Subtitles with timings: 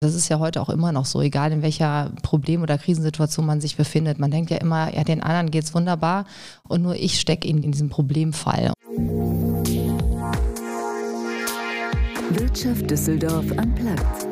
[0.00, 3.60] Das ist ja heute auch immer noch so, egal in welcher Problem- oder Krisensituation man
[3.60, 4.20] sich befindet.
[4.20, 6.24] Man denkt ja immer, ja, den anderen geht es wunderbar
[6.68, 8.72] und nur ich stecke in, in diesem Problemfall.
[12.30, 14.28] Wirtschaft Düsseldorf am Platz.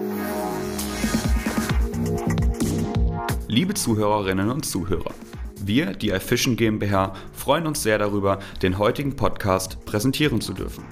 [3.48, 5.14] Liebe Zuhörerinnen und Zuhörer,
[5.60, 10.85] wir, die iFishing GmbH, freuen uns sehr darüber, den heutigen Podcast präsentieren zu dürfen.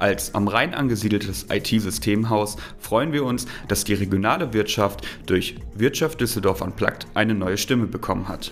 [0.00, 6.62] Als am Rhein angesiedeltes IT-Systemhaus freuen wir uns, dass die regionale Wirtschaft durch Wirtschaft Düsseldorf
[6.62, 8.50] Unplugged eine neue Stimme bekommen hat.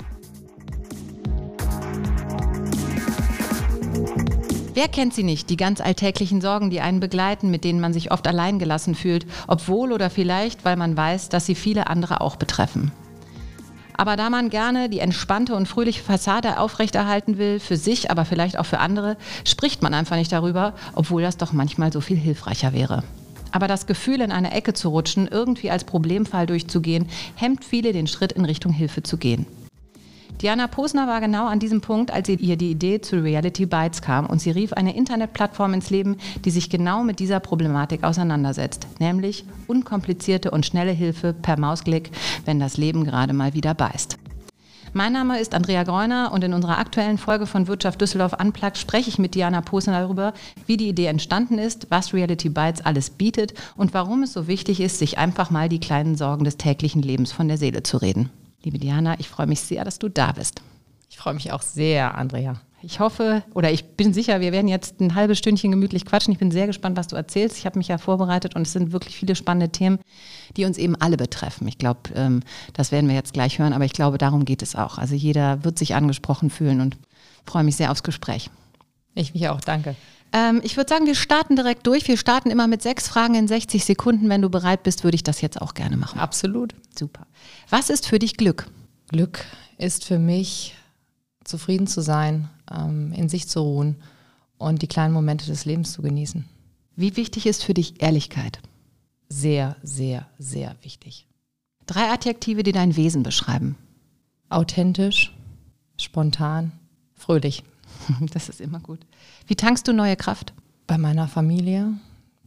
[4.75, 8.12] Wer kennt sie nicht, die ganz alltäglichen Sorgen, die einen begleiten, mit denen man sich
[8.12, 12.92] oft alleingelassen fühlt, obwohl oder vielleicht, weil man weiß, dass sie viele andere auch betreffen.
[13.98, 18.56] Aber da man gerne die entspannte und fröhliche Fassade aufrechterhalten will, für sich, aber vielleicht
[18.56, 22.73] auch für andere, spricht man einfach nicht darüber, obwohl das doch manchmal so viel hilfreicher
[22.73, 23.03] wäre.
[23.51, 28.06] Aber das Gefühl, in eine Ecke zu rutschen, irgendwie als Problemfall durchzugehen, hemmt viele den
[28.06, 29.47] Schritt in Richtung Hilfe zu gehen.
[30.41, 34.25] Diana Posner war genau an diesem Punkt, als ihr die Idee zu Reality Bytes kam
[34.27, 39.45] und sie rief eine Internetplattform ins Leben, die sich genau mit dieser Problematik auseinandersetzt, nämlich
[39.67, 42.12] unkomplizierte und schnelle Hilfe per Mausklick,
[42.45, 44.17] wenn das Leben gerade mal wieder beißt.
[44.92, 49.11] Mein Name ist Andrea Greuner und in unserer aktuellen Folge von Wirtschaft Düsseldorf Unplugged spreche
[49.11, 50.34] ich mit Diana Posner darüber,
[50.67, 54.80] wie die Idee entstanden ist, was Reality Bytes alles bietet und warum es so wichtig
[54.80, 58.30] ist, sich einfach mal die kleinen Sorgen des täglichen Lebens von der Seele zu reden.
[58.62, 60.62] Liebe Diana, ich freue mich sehr, dass du da bist.
[61.11, 62.61] Ich freue mich auch sehr, Andrea.
[62.81, 66.33] Ich hoffe oder ich bin sicher, wir werden jetzt ein halbes Stündchen gemütlich quatschen.
[66.33, 67.59] Ich bin sehr gespannt, was du erzählst.
[67.59, 69.98] Ich habe mich ja vorbereitet und es sind wirklich viele spannende Themen,
[70.56, 71.67] die uns eben alle betreffen.
[71.67, 72.41] Ich glaube, ähm,
[72.75, 74.98] das werden wir jetzt gleich hören, aber ich glaube, darum geht es auch.
[74.98, 76.97] Also jeder wird sich angesprochen fühlen und
[77.47, 78.48] freue mich sehr aufs Gespräch.
[79.14, 79.97] Ich mich auch, danke.
[80.33, 82.06] Ähm, ich würde sagen, wir starten direkt durch.
[82.06, 84.29] Wir starten immer mit sechs Fragen in 60 Sekunden.
[84.29, 86.20] Wenn du bereit bist, würde ich das jetzt auch gerne machen.
[86.20, 86.75] Absolut.
[86.97, 87.27] Super.
[87.70, 88.70] Was ist für dich Glück?
[89.08, 89.44] Glück
[89.77, 90.74] ist für mich,
[91.44, 93.96] zufrieden zu sein, ähm, in sich zu ruhen
[94.56, 96.46] und die kleinen Momente des Lebens zu genießen.
[96.96, 98.61] Wie wichtig ist für dich Ehrlichkeit?
[99.28, 101.27] Sehr, sehr, sehr wichtig.
[101.86, 103.77] Drei Adjektive, die dein Wesen beschreiben.
[104.48, 105.34] Authentisch,
[105.98, 106.73] spontan,
[107.14, 107.64] fröhlich.
[108.33, 109.01] Das ist immer gut.
[109.46, 110.55] Wie tankst du neue Kraft?
[110.86, 111.92] Bei meiner Familie,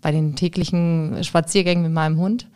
[0.01, 2.47] bei den täglichen Spaziergängen mit meinem Hund,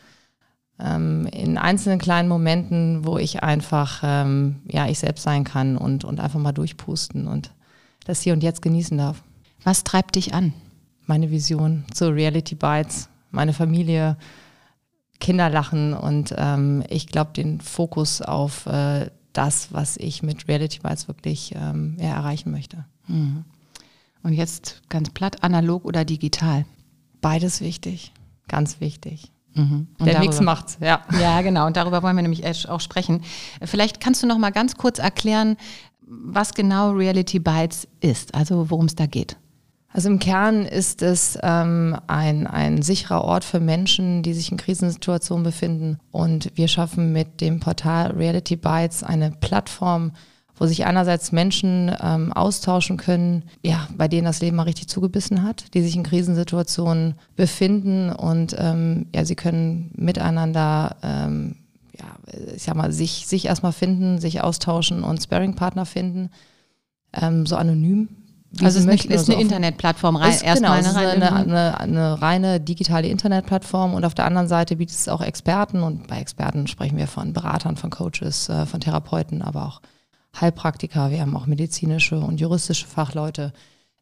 [0.80, 6.04] ähm, in einzelnen kleinen Momenten, wo ich einfach ähm, ja ich selbst sein kann und,
[6.04, 7.52] und einfach mal durchpusten und
[8.06, 9.24] das hier und jetzt genießen darf.
[9.64, 10.54] Was treibt dich an?
[11.06, 14.18] Meine Vision zu Reality Bites, meine Familie,
[15.20, 20.80] Kinder lachen und ähm, ich glaube den Fokus auf äh, das, was ich mit Reality
[20.80, 22.86] Bites wirklich ähm, ja, erreichen möchte.
[23.08, 23.46] Mhm.
[24.24, 26.66] Und jetzt ganz platt, analog oder digital?
[27.22, 28.12] Beides wichtig,
[28.48, 29.32] ganz wichtig.
[29.56, 29.88] Mhm.
[30.00, 31.02] Der darüber, Mix macht's, ja.
[31.20, 31.66] Ja, genau.
[31.66, 33.22] Und darüber wollen wir nämlich auch sprechen.
[33.64, 35.58] Vielleicht kannst du noch mal ganz kurz erklären,
[36.08, 39.38] was genau Reality Bites ist, also worum es da geht.
[39.96, 44.58] Also im Kern ist es ähm, ein, ein sicherer Ort für Menschen, die sich in
[44.58, 46.00] Krisensituationen befinden.
[46.12, 50.12] Und wir schaffen mit dem Portal Reality Bites eine Plattform,
[50.58, 55.44] wo sich einerseits Menschen ähm, austauschen können, ja, bei denen das Leben mal richtig zugebissen
[55.44, 61.58] hat, die sich in Krisensituationen befinden und ähm, ja, sie können miteinander ähm,
[62.00, 62.06] ja,
[62.56, 66.30] ich sag mal, sich, sich erstmal finden, sich austauschen und Sparring-Partner finden,
[67.14, 68.10] ähm, so anonym.
[68.62, 73.08] also es ist, ist eine Internetplattform, rein, erstmal genau, eine, eine, eine, eine, reine digitale
[73.08, 77.08] Internetplattform und auf der anderen Seite bietet es auch Experten und bei Experten sprechen wir
[77.08, 79.82] von Beratern, von Coaches, äh, von Therapeuten, aber auch
[80.40, 83.54] Heilpraktiker, wir haben auch medizinische und juristische Fachleute,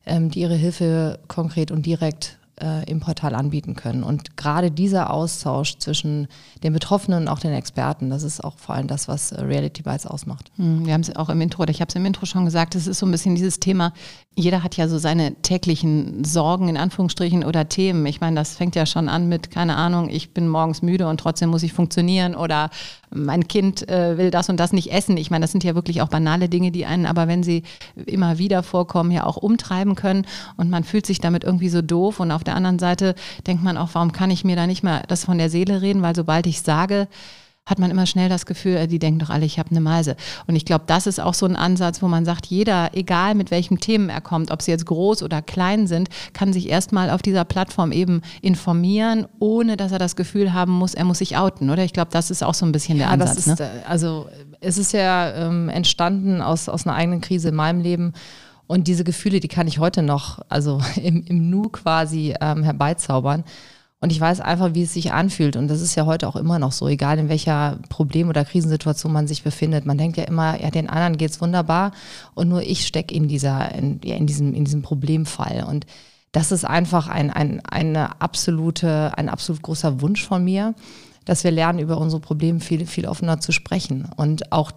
[0.06, 4.04] ähm, die ihre Hilfe konkret und direkt äh, im Portal anbieten können.
[4.04, 6.28] Und gerade dieser Austausch zwischen
[6.64, 9.82] den Betroffenen und auch den Experten, das ist auch vor allem das, was äh, Reality
[9.82, 10.52] Bites ausmacht.
[10.58, 12.76] Hm, wir haben es auch im Intro, oder ich habe es im Intro schon gesagt,
[12.76, 13.94] es ist so ein bisschen dieses Thema,
[14.36, 18.06] jeder hat ja so seine täglichen Sorgen in Anführungsstrichen oder Themen.
[18.06, 21.20] Ich meine, das fängt ja schon an mit, keine Ahnung, ich bin morgens müde und
[21.20, 22.70] trotzdem muss ich funktionieren oder
[23.14, 25.18] mein Kind äh, will das und das nicht essen.
[25.18, 27.64] Ich meine, das sind ja wirklich auch banale Dinge, die einen, aber wenn sie
[28.06, 30.26] immer wieder vorkommen, ja auch umtreiben können.
[30.58, 32.20] Und man fühlt sich damit irgendwie so doof.
[32.20, 33.16] Und auf der anderen Seite
[33.48, 36.02] denkt man auch, warum kann ich mir da nicht mehr das von der Seele reden,
[36.02, 37.08] weil sobald ich sage,
[37.66, 40.18] hat man immer schnell das Gefühl, äh, die denken doch alle, ich habe eine Meise.
[40.48, 43.52] Und ich glaube, das ist auch so ein Ansatz, wo man sagt, jeder, egal mit
[43.52, 47.22] welchen Themen er kommt, ob sie jetzt groß oder klein sind, kann sich erstmal auf
[47.22, 51.70] dieser Plattform eben informieren, ohne dass er das Gefühl haben muss, er muss sich outen,
[51.70, 51.86] oder?
[51.86, 53.38] Ich glaube, das ist auch so ein bisschen der ja, Ansatz.
[53.38, 53.66] Ist, ne?
[53.66, 54.28] Äh, also
[54.60, 58.14] es ist ja ähm, entstanden aus, aus einer eigenen Krise in meinem Leben.
[58.68, 63.46] Und diese Gefühle, die kann ich heute noch, also im, im Nu quasi ähm, herbeizaubern.
[64.04, 65.56] Und ich weiß einfach, wie es sich anfühlt.
[65.56, 69.14] Und das ist ja heute auch immer noch so, egal in welcher Problem- oder Krisensituation
[69.14, 69.86] man sich befindet.
[69.86, 71.94] Man denkt ja immer, ja, den anderen geht's wunderbar
[72.36, 75.64] und nur ich stecke in dieser, in, ja, in diesem, in diesem Problemfall.
[75.64, 75.86] Und
[76.34, 80.76] das ist einfach ein, ein, eine absolute, ein absolut großer Wunsch von mir,
[81.24, 84.74] dass wir lernen, über unsere Probleme viel, viel offener zu sprechen und auch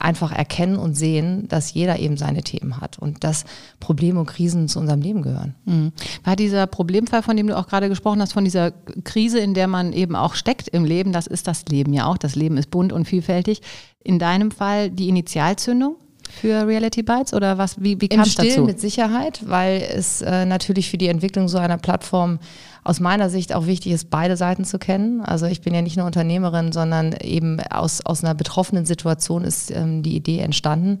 [0.00, 3.44] einfach erkennen und sehen, dass jeder eben seine Themen hat und dass
[3.80, 5.54] Probleme und Krisen zu unserem Leben gehören.
[5.64, 5.92] Mhm.
[6.24, 8.72] War dieser Problemfall, von dem du auch gerade gesprochen hast, von dieser
[9.04, 12.18] Krise, in der man eben auch steckt im Leben, das ist das Leben ja auch,
[12.18, 13.62] das Leben ist bunt und vielfältig,
[14.02, 15.96] in deinem Fall die Initialzündung?
[16.36, 17.80] Für Reality Bites oder was?
[17.82, 18.62] Wie, wie kam es dazu?
[18.62, 22.38] mit Sicherheit, weil es äh, natürlich für die Entwicklung so einer Plattform
[22.84, 25.20] aus meiner Sicht auch wichtig ist, beide Seiten zu kennen.
[25.22, 29.70] Also ich bin ja nicht nur Unternehmerin, sondern eben aus, aus einer betroffenen Situation ist
[29.70, 31.00] ähm, die Idee entstanden.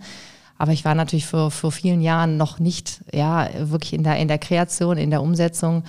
[0.58, 4.28] Aber ich war natürlich vor, vor vielen Jahren noch nicht, ja, wirklich in der, in
[4.28, 5.84] der Kreation, in der Umsetzung.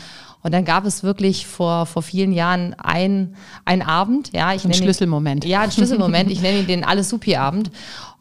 [0.47, 3.35] Und dann gab es wirklich vor, vor vielen Jahren ein,
[3.65, 5.44] ein Abend, ja, ich ein Schlüsselmoment.
[5.44, 6.31] Ihn, ja, ein Schlüsselmoment.
[6.31, 7.69] ich nenne ihn den Alles Supi Abend.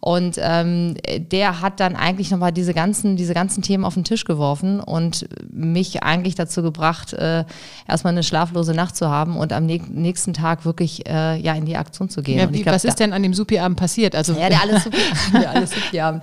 [0.07, 4.25] Und ähm, der hat dann eigentlich nochmal diese ganzen, diese ganzen Themen auf den Tisch
[4.25, 7.45] geworfen und mich eigentlich dazu gebracht, äh,
[7.89, 11.77] erstmal eine schlaflose Nacht zu haben und am nächsten Tag wirklich äh, ja, in die
[11.77, 12.39] Aktion zu gehen.
[12.39, 14.15] Ja, wie, glaub, was ist denn an dem Supi-Abend passiert?
[14.15, 15.19] Also ja, der Alles Supi-Abend.
[15.43, 16.23] der Alles Supi-Abend.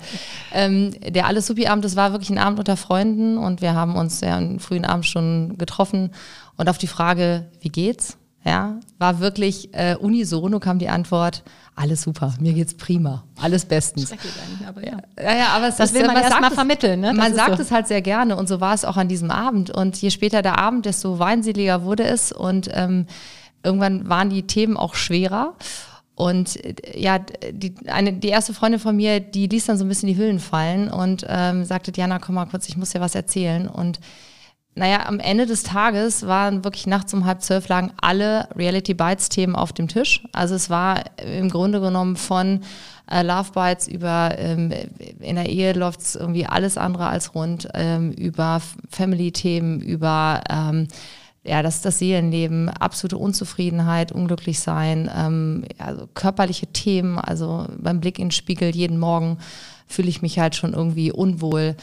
[0.53, 4.21] Ähm, der Alles Supi-Abend, das war wirklich ein Abend unter Freunden und wir haben uns
[4.21, 5.92] ja in frühen Abend schon getroffen
[6.57, 8.17] und auf die Frage, wie geht's?
[8.45, 11.43] Ja, war wirklich äh, unisono kam die Antwort,
[11.75, 14.13] alles super, mir geht's prima, alles bestens.
[14.67, 14.97] Aber ja.
[15.17, 16.99] Ja, ja, aber es das ist, will man erstmal vermitteln.
[16.99, 17.13] Ne?
[17.13, 17.63] man sagt so.
[17.63, 19.69] es halt sehr gerne und so war es auch an diesem Abend.
[19.69, 23.05] Und je später der Abend, desto weinseliger wurde es und ähm,
[23.63, 25.55] irgendwann waren die Themen auch schwerer.
[26.15, 26.59] Und
[26.95, 27.19] ja,
[27.51, 30.39] die, eine, die erste Freundin von mir, die ließ dann so ein bisschen die Hüllen
[30.39, 33.67] fallen und ähm, sagte, Diana, komm mal kurz, ich muss dir was erzählen.
[33.67, 33.99] Und
[34.75, 39.29] naja, am Ende des Tages waren wirklich nachts um halb zwölf lagen alle Reality Bites
[39.29, 40.23] Themen auf dem Tisch.
[40.31, 42.61] Also es war im Grunde genommen von
[43.09, 44.73] äh, Love Bites über ähm,
[45.19, 50.87] in der Ehe läuft es irgendwie alles andere als rund, ähm, über Family-Themen, über ähm,
[51.43, 58.17] ja, das das Seelenleben, absolute Unzufriedenheit, unglücklich sein, ähm, also körperliche Themen, also beim Blick
[58.17, 59.37] in den Spiegel jeden Morgen
[59.85, 61.75] fühle ich mich halt schon irgendwie unwohl.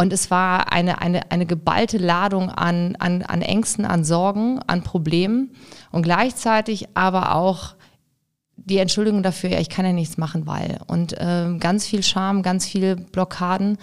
[0.00, 4.84] Und es war eine, eine, eine geballte Ladung an, an, an Ängsten, an Sorgen, an
[4.84, 5.50] Problemen
[5.90, 7.74] und gleichzeitig aber auch
[8.56, 10.78] die Entschuldigung dafür, ja, ich kann ja nichts machen, weil.
[10.86, 13.78] Und ähm, ganz viel Scham, ganz viele Blockaden.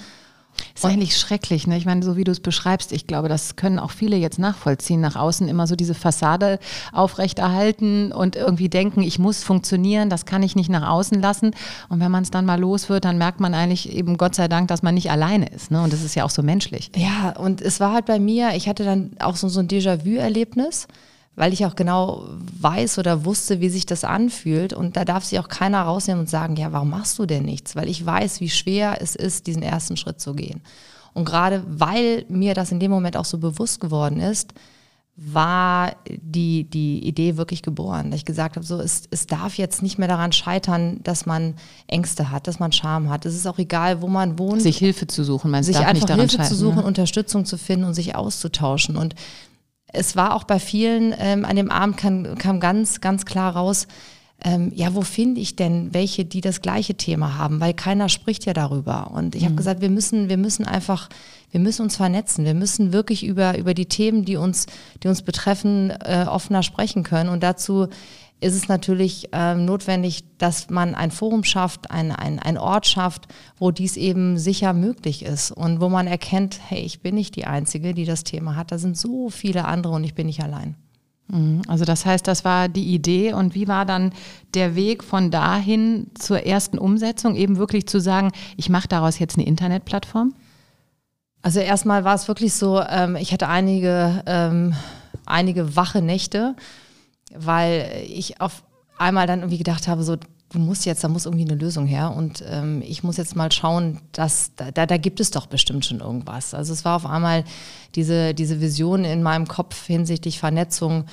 [0.74, 1.78] Ist eigentlich schrecklich, ne?
[1.78, 5.02] Ich meine, so wie du es beschreibst, ich glaube, das können auch viele jetzt nachvollziehen,
[5.02, 6.60] nach außen immer so diese Fassade
[6.92, 11.52] aufrechterhalten und irgendwie denken, ich muss funktionieren, das kann ich nicht nach außen lassen.
[11.90, 14.48] Und wenn man es dann mal los wird, dann merkt man eigentlich eben Gott sei
[14.48, 15.72] Dank, dass man nicht alleine ist.
[15.72, 15.82] Ne?
[15.82, 16.92] Und das ist ja auch so menschlich.
[16.96, 20.88] Ja, und es war halt bei mir, ich hatte dann auch so, so ein Déjà-vu-Erlebnis
[21.36, 22.28] weil ich auch genau
[22.60, 24.74] weiß oder wusste, wie sich das anfühlt.
[24.74, 27.76] Und da darf sich auch keiner rausnehmen und sagen, ja, warum machst du denn nichts?
[27.76, 30.62] Weil ich weiß, wie schwer es ist, diesen ersten Schritt zu gehen.
[31.14, 34.54] Und gerade weil mir das in dem Moment auch so bewusst geworden ist,
[35.18, 38.12] war die, die Idee wirklich geboren.
[38.12, 41.56] Dass ich gesagt habe, so, es, es darf jetzt nicht mehr daran scheitern, dass man
[41.88, 43.26] Ängste hat, dass man Scham hat.
[43.26, 44.62] Es ist auch egal, wo man wohnt.
[44.62, 46.84] Sich Hilfe zu suchen, man sich darf einfach nicht daran Hilfe zu suchen, ne?
[46.84, 48.98] Unterstützung zu finden und sich auszutauschen.
[48.98, 49.16] Und
[49.96, 53.88] es war auch bei vielen, ähm, an dem Abend kam, kam ganz, ganz klar raus,
[54.44, 57.62] ähm, ja, wo finde ich denn welche, die das gleiche Thema haben?
[57.62, 59.12] Weil keiner spricht ja darüber.
[59.12, 59.58] Und ich habe Mhm.
[59.58, 61.08] gesagt, wir müssen, wir müssen einfach,
[61.52, 62.44] wir müssen uns vernetzen.
[62.44, 64.66] Wir müssen wirklich über, über die Themen, die uns,
[65.02, 67.30] die uns betreffen, äh, offener sprechen können.
[67.30, 67.88] Und dazu
[68.42, 73.28] ist es natürlich ähm, notwendig, dass man ein Forum schafft, ein, ein, ein Ort schafft,
[73.58, 77.46] wo dies eben sicher möglich ist und wo man erkennt, hey, ich bin nicht die
[77.46, 78.72] Einzige, die das Thema hat.
[78.72, 80.76] Da sind so viele andere und ich bin nicht allein.
[81.28, 81.62] Mhm.
[81.68, 84.14] Also das heißt, das war die Idee und wie war dann
[84.54, 89.38] der Weg von dahin zur ersten Umsetzung, eben wirklich zu sagen, ich mache daraus jetzt
[89.38, 90.34] eine Internetplattform?
[91.42, 94.74] Also erstmal war es wirklich so, ähm, ich hatte einige, ähm,
[95.26, 96.56] einige wache Nächte,
[97.38, 98.64] weil ich auf
[98.98, 100.18] einmal dann irgendwie gedacht habe, so
[100.56, 103.52] du musst jetzt, da muss irgendwie eine Lösung her und ähm, ich muss jetzt mal
[103.52, 106.54] schauen, dass da, da, gibt es doch bestimmt schon irgendwas.
[106.54, 107.44] Also es war auf einmal
[107.96, 111.06] diese, diese Vision in meinem Kopf hinsichtlich Vernetzung,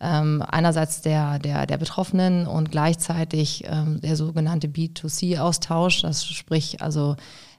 [0.00, 7.16] ähm, einerseits der, der, der Betroffenen und gleichzeitig ähm, der sogenannte B2C-Austausch, das sprich also,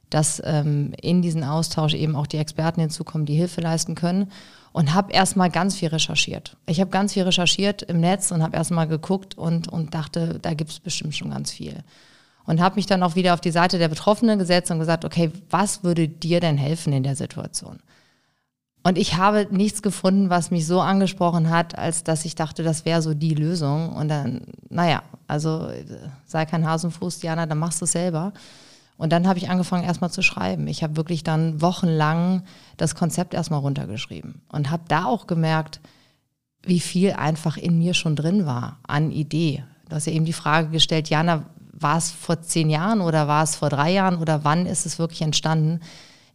[0.09, 4.31] dass ähm, in diesen Austausch eben auch die Experten hinzukommen, die Hilfe leisten können
[4.73, 6.57] und habe erstmal ganz viel recherchiert.
[6.65, 10.53] Ich habe ganz viel recherchiert im Netz und habe erstmal geguckt und, und dachte, da
[10.53, 11.83] gibt es bestimmt schon ganz viel.
[12.45, 15.31] Und habe mich dann auch wieder auf die Seite der Betroffenen gesetzt und gesagt, okay,
[15.49, 17.79] was würde dir denn helfen in der Situation?
[18.83, 22.83] Und ich habe nichts gefunden, was mich so angesprochen hat, als dass ich dachte, das
[22.83, 23.89] wäre so die Lösung.
[23.89, 25.69] Und dann, naja, also
[26.25, 28.33] sei kein Hasenfuß, Diana, dann machst du es selber.
[29.01, 30.67] Und dann habe ich angefangen, erstmal zu schreiben.
[30.67, 32.43] Ich habe wirklich dann wochenlang
[32.77, 35.81] das Konzept erstmal runtergeschrieben und habe da auch gemerkt,
[36.63, 39.63] wie viel einfach in mir schon drin war an Idee.
[39.89, 43.43] Du hast ja eben die Frage gestellt, Jana, war es vor zehn Jahren oder war
[43.43, 45.79] es vor drei Jahren oder wann ist es wirklich entstanden?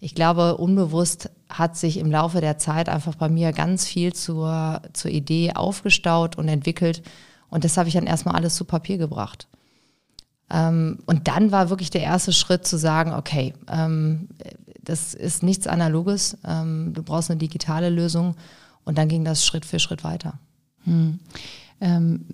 [0.01, 4.83] ich glaube, unbewusst hat sich im Laufe der Zeit einfach bei mir ganz viel zur,
[4.93, 7.03] zur Idee aufgestaut und entwickelt.
[7.49, 9.49] Und das habe ich dann erstmal alles zu Papier gebracht.
[10.51, 14.29] Ähm, und dann war wirklich der erste Schritt zu sagen, okay, ähm,
[14.83, 18.37] das ist nichts Analoges, ähm, du brauchst eine digitale Lösung.
[18.85, 20.39] Und dann ging das Schritt für Schritt weiter.
[20.85, 21.19] Hm.
[21.81, 22.25] Ähm,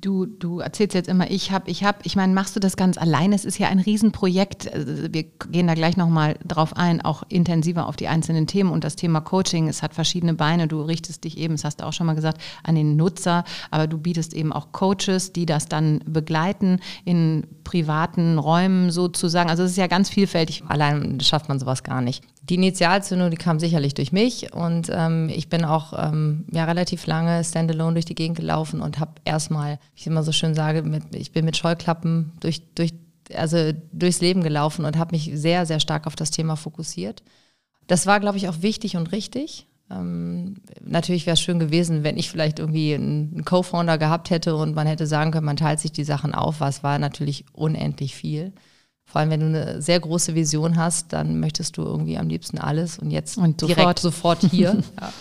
[0.00, 2.98] du, du erzählst jetzt immer, ich habe, ich habe, ich meine, machst du das ganz
[2.98, 3.34] alleine?
[3.34, 4.72] Es ist ja ein Riesenprojekt.
[4.72, 8.84] Also wir gehen da gleich nochmal drauf ein, auch intensiver auf die einzelnen Themen und
[8.84, 9.68] das Thema Coaching.
[9.68, 10.68] Es hat verschiedene Beine.
[10.68, 13.86] Du richtest dich eben, das hast du auch schon mal gesagt, an den Nutzer, aber
[13.86, 19.50] du bietest eben auch Coaches, die das dann begleiten in privaten Räumen sozusagen.
[19.50, 20.62] Also es ist ja ganz vielfältig.
[20.68, 22.22] Allein schafft man sowas gar nicht.
[22.42, 27.06] Die Initialzündung, die kam sicherlich durch mich und ähm, ich bin auch ähm, ja relativ
[27.06, 31.14] lange standalone durch die Gegend gelaufen und habe erstmal, ich immer so schön sage, mit,
[31.14, 32.92] ich bin mit Scheuklappen durch, durch,
[33.34, 37.22] also durchs Leben gelaufen und habe mich sehr, sehr stark auf das Thema fokussiert.
[37.86, 39.66] Das war, glaube ich, auch wichtig und richtig.
[39.90, 44.74] Ähm, natürlich wäre es schön gewesen, wenn ich vielleicht irgendwie einen Co-Founder gehabt hätte und
[44.74, 48.52] man hätte sagen können, man teilt sich die Sachen auf, was war natürlich unendlich viel.
[49.04, 52.58] Vor allem, wenn du eine sehr große Vision hast, dann möchtest du irgendwie am liebsten
[52.58, 53.78] alles und jetzt und sofort.
[53.78, 55.12] direkt sofort hier, ja,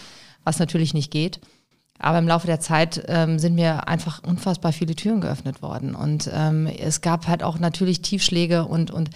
[0.43, 1.41] was natürlich nicht geht.
[1.99, 5.95] Aber im Laufe der Zeit ähm, sind mir einfach unfassbar viele Türen geöffnet worden.
[5.95, 9.09] Und ähm, es gab halt auch natürlich Tiefschläge und, und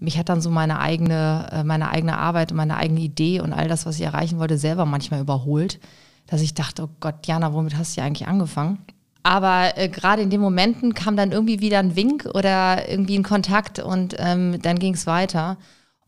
[0.00, 3.52] mich hat dann so meine eigene, äh, meine eigene Arbeit und meine eigene Idee und
[3.52, 5.80] all das, was ich erreichen wollte, selber manchmal überholt,
[6.26, 8.78] dass ich dachte, oh Gott, Jana, womit hast du eigentlich angefangen?
[9.22, 13.24] Aber äh, gerade in den Momenten kam dann irgendwie wieder ein Wink oder irgendwie ein
[13.24, 15.58] Kontakt und ähm, dann ging es weiter.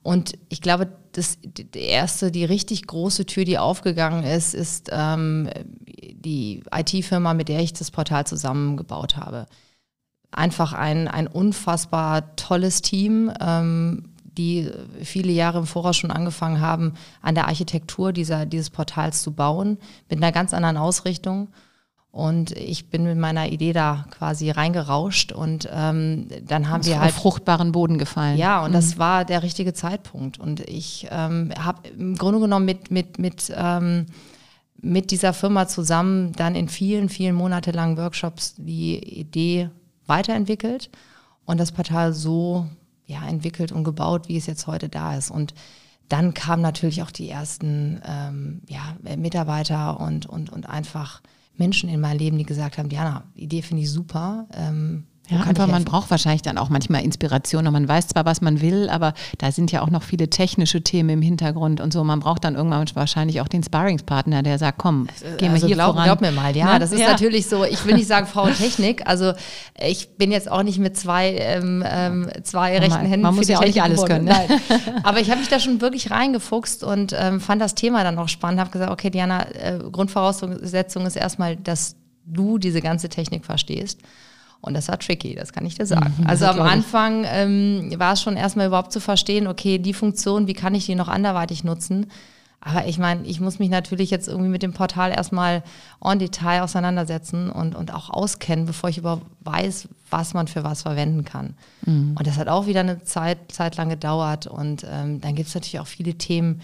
[0.03, 5.51] Und ich glaube, das, die erste, die richtig große Tür, die aufgegangen ist, ist ähm,
[5.87, 9.47] die IT-Firma, mit der ich das Portal zusammengebaut habe
[10.33, 14.71] einfach ein, ein unfassbar tolles Team, ähm, die
[15.03, 19.79] viele Jahre im Voraus schon angefangen haben, an der Architektur dieser, dieses Portals zu bauen,
[20.09, 21.49] mit einer ganz anderen Ausrichtung.
[22.13, 27.11] Und ich bin mit meiner Idee da quasi reingerauscht und ähm, dann haben wir halt
[27.11, 28.37] auf fruchtbaren Boden gefallen.
[28.37, 28.75] Ja, und mhm.
[28.75, 30.39] das war der richtige Zeitpunkt.
[30.39, 34.07] Und ich ähm, habe im Grunde genommen mit mit mit ähm,
[34.83, 39.71] mit dieser Firma zusammen dann in vielen vielen monatelangen Workshops die Idee
[40.11, 40.90] weiterentwickelt
[41.47, 42.67] und das Portal so
[43.07, 45.31] ja, entwickelt und gebaut, wie es jetzt heute da ist.
[45.31, 45.55] Und
[46.09, 51.23] dann kamen natürlich auch die ersten ähm, ja, Mitarbeiter und, und, und einfach
[51.57, 54.47] Menschen in mein Leben, die gesagt haben, Diana, die Idee finde ich super.
[54.52, 58.41] Ähm, ja, einfach man braucht wahrscheinlich dann auch manchmal Inspiration und man weiß zwar, was
[58.41, 62.03] man will, aber da sind ja auch noch viele technische Themen im Hintergrund und so.
[62.03, 65.07] Man braucht dann irgendwann wahrscheinlich auch den Sparringspartner, der sagt, komm,
[65.39, 66.05] gehen also wir hier glaub, voran.
[66.05, 67.11] Glaub mir mal, ja, das ist ja.
[67.11, 69.33] natürlich so, ich will nicht sagen Frauentechnik, also
[69.81, 73.49] ich bin jetzt auch nicht mit zwei, ähm, ähm zwei rechten man, Händen Man muss
[73.49, 74.25] ja auch nicht alles können.
[74.25, 74.35] Ne?
[75.05, 78.29] Aber ich habe mich da schon wirklich reingefuchst und ähm, fand das Thema dann auch
[78.29, 81.97] spannend, habe gesagt, okay Diana, äh, Grundvoraussetzung ist erstmal, dass
[82.27, 84.01] du diese ganze Technik verstehst.
[84.62, 86.14] Und das war tricky, das kann ich dir sagen.
[86.19, 90.47] Mhm, also am Anfang ähm, war es schon erstmal überhaupt zu verstehen, okay, die Funktion,
[90.47, 92.07] wie kann ich die noch anderweitig nutzen?
[92.61, 95.62] Aber ich meine, ich muss mich natürlich jetzt irgendwie mit dem Portal erstmal
[96.05, 100.83] en Detail auseinandersetzen und, und auch auskennen, bevor ich überhaupt weiß, was man für was
[100.83, 101.55] verwenden kann.
[101.87, 102.17] Mhm.
[102.19, 104.47] Und das hat auch wieder eine Zeit, Zeit lang gedauert.
[104.47, 106.61] Und ähm, dann gibt es natürlich auch viele Themen,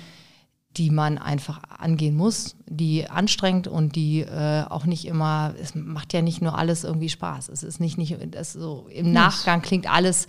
[0.76, 6.12] die man einfach angehen muss, die anstrengend und die äh, auch nicht immer, es macht
[6.12, 7.48] ja nicht nur alles irgendwie Spaß.
[7.48, 10.26] Es ist nicht, nicht das so im Nachgang klingt alles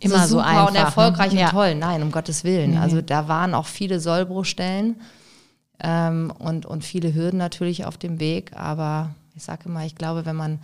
[0.00, 0.80] immer so, so einfach, und ne?
[0.80, 1.38] erfolgreich ne?
[1.38, 1.50] und ja.
[1.50, 1.74] toll.
[1.76, 2.72] Nein, um Gottes Willen.
[2.72, 2.78] Mhm.
[2.78, 4.96] Also da waren auch viele Sollbruchstellen
[5.80, 8.52] ähm, und, und viele Hürden natürlich auf dem Weg.
[8.56, 10.58] Aber ich sage immer, ich glaube, wenn man,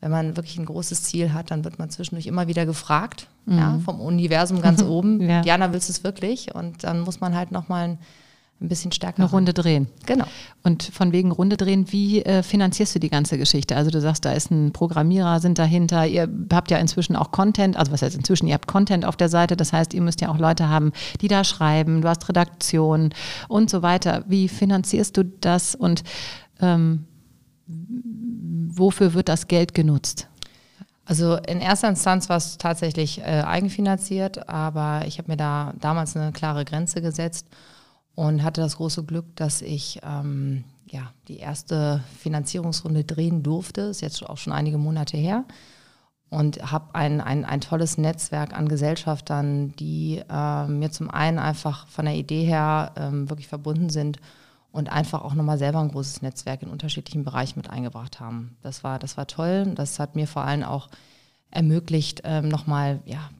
[0.00, 3.58] wenn man wirklich ein großes Ziel hat, dann wird man zwischendurch immer wieder gefragt, mhm.
[3.58, 5.20] ja, vom Universum ganz oben.
[5.20, 5.42] ja.
[5.42, 6.54] Diana, willst du es wirklich?
[6.54, 7.98] Und dann muss man halt nochmal ein
[8.60, 9.18] ein bisschen stärker.
[9.18, 9.88] Eine Runde drehen.
[10.06, 10.24] Genau.
[10.62, 13.76] Und von wegen Runde drehen, wie äh, finanzierst du die ganze Geschichte?
[13.76, 16.06] Also du sagst, da ist ein Programmierer, sind dahinter.
[16.06, 19.28] Ihr habt ja inzwischen auch Content, also was heißt inzwischen, ihr habt Content auf der
[19.28, 19.56] Seite.
[19.56, 22.02] Das heißt, ihr müsst ja auch Leute haben, die da schreiben.
[22.02, 23.10] Du hast Redaktion
[23.48, 24.24] und so weiter.
[24.28, 26.02] Wie finanzierst du das und
[26.60, 27.06] ähm,
[27.66, 30.28] wofür wird das Geld genutzt?
[31.06, 36.16] Also in erster Instanz war es tatsächlich äh, eigenfinanziert, aber ich habe mir da damals
[36.16, 37.46] eine klare Grenze gesetzt
[38.14, 43.82] und hatte das große Glück, dass ich ähm, ja, die erste Finanzierungsrunde drehen durfte.
[43.82, 45.44] Ist jetzt auch schon einige Monate her.
[46.30, 51.86] Und habe ein, ein, ein tolles Netzwerk an Gesellschaftern, die äh, mir zum einen einfach
[51.86, 54.18] von der Idee her ähm, wirklich verbunden sind
[54.72, 58.56] und einfach auch nochmal selber ein großes Netzwerk in unterschiedlichen Bereichen mit eingebracht haben.
[58.62, 59.72] Das war, das war toll.
[59.76, 60.88] Das hat mir vor allem auch
[61.50, 63.30] ermöglicht, ähm, nochmal ja,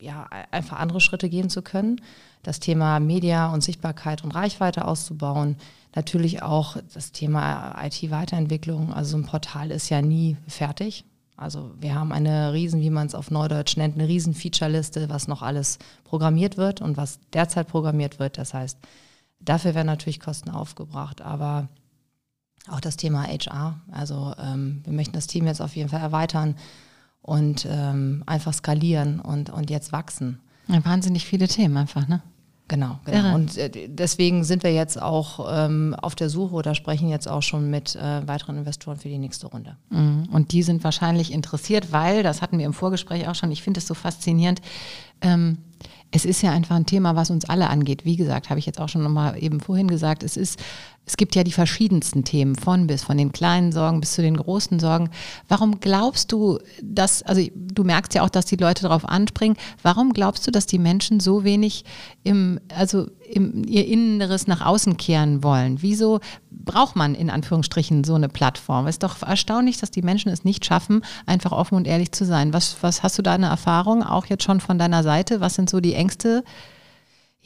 [0.00, 2.00] ja, einfach andere Schritte gehen zu können.
[2.46, 5.56] Das Thema Media und Sichtbarkeit und Reichweite auszubauen.
[5.94, 8.92] Natürlich auch das Thema IT-Weiterentwicklung.
[8.92, 11.04] Also so ein Portal ist ja nie fertig.
[11.36, 15.28] Also wir haben eine riesen, wie man es auf Neudeutsch nennt, eine riesen Feature-Liste, was
[15.28, 18.38] noch alles programmiert wird und was derzeit programmiert wird.
[18.38, 18.78] Das heißt,
[19.40, 21.68] Dafür werden natürlich Kosten aufgebracht, aber
[22.68, 23.80] auch das Thema HR.
[23.92, 26.56] Also ähm, wir möchten das Team jetzt auf jeden Fall erweitern
[27.22, 30.40] und ähm, einfach skalieren und, und jetzt wachsen.
[30.66, 32.22] Wahnsinnig viele Themen einfach, ne?
[32.68, 33.18] Genau, genau.
[33.18, 33.34] Irre.
[33.34, 37.42] Und äh, deswegen sind wir jetzt auch ähm, auf der Suche oder sprechen jetzt auch
[37.42, 39.76] schon mit äh, weiteren Investoren für die nächste Runde.
[39.90, 40.28] Mhm.
[40.32, 43.78] Und die sind wahrscheinlich interessiert, weil, das hatten wir im Vorgespräch auch schon, ich finde
[43.78, 44.60] es so faszinierend,
[45.20, 45.58] ähm,
[46.10, 48.04] es ist ja einfach ein Thema, was uns alle angeht.
[48.04, 50.58] Wie gesagt, habe ich jetzt auch schon nochmal eben vorhin gesagt, es ist,
[51.06, 54.36] es gibt ja die verschiedensten Themen von bis, von den kleinen Sorgen bis zu den
[54.36, 55.10] großen Sorgen.
[55.48, 60.12] Warum glaubst du, dass, also du merkst ja auch, dass die Leute darauf anspringen, warum
[60.12, 61.84] glaubst du, dass die Menschen so wenig
[62.24, 65.80] im, also im, ihr Inneres nach außen kehren wollen?
[65.80, 66.18] Wieso
[66.50, 68.88] braucht man in Anführungsstrichen so eine Plattform?
[68.88, 72.24] Es ist doch erstaunlich, dass die Menschen es nicht schaffen, einfach offen und ehrlich zu
[72.24, 72.52] sein.
[72.52, 75.40] Was, was hast du da eine Erfahrung, auch jetzt schon von deiner Seite?
[75.40, 76.42] Was sind so die Ängste?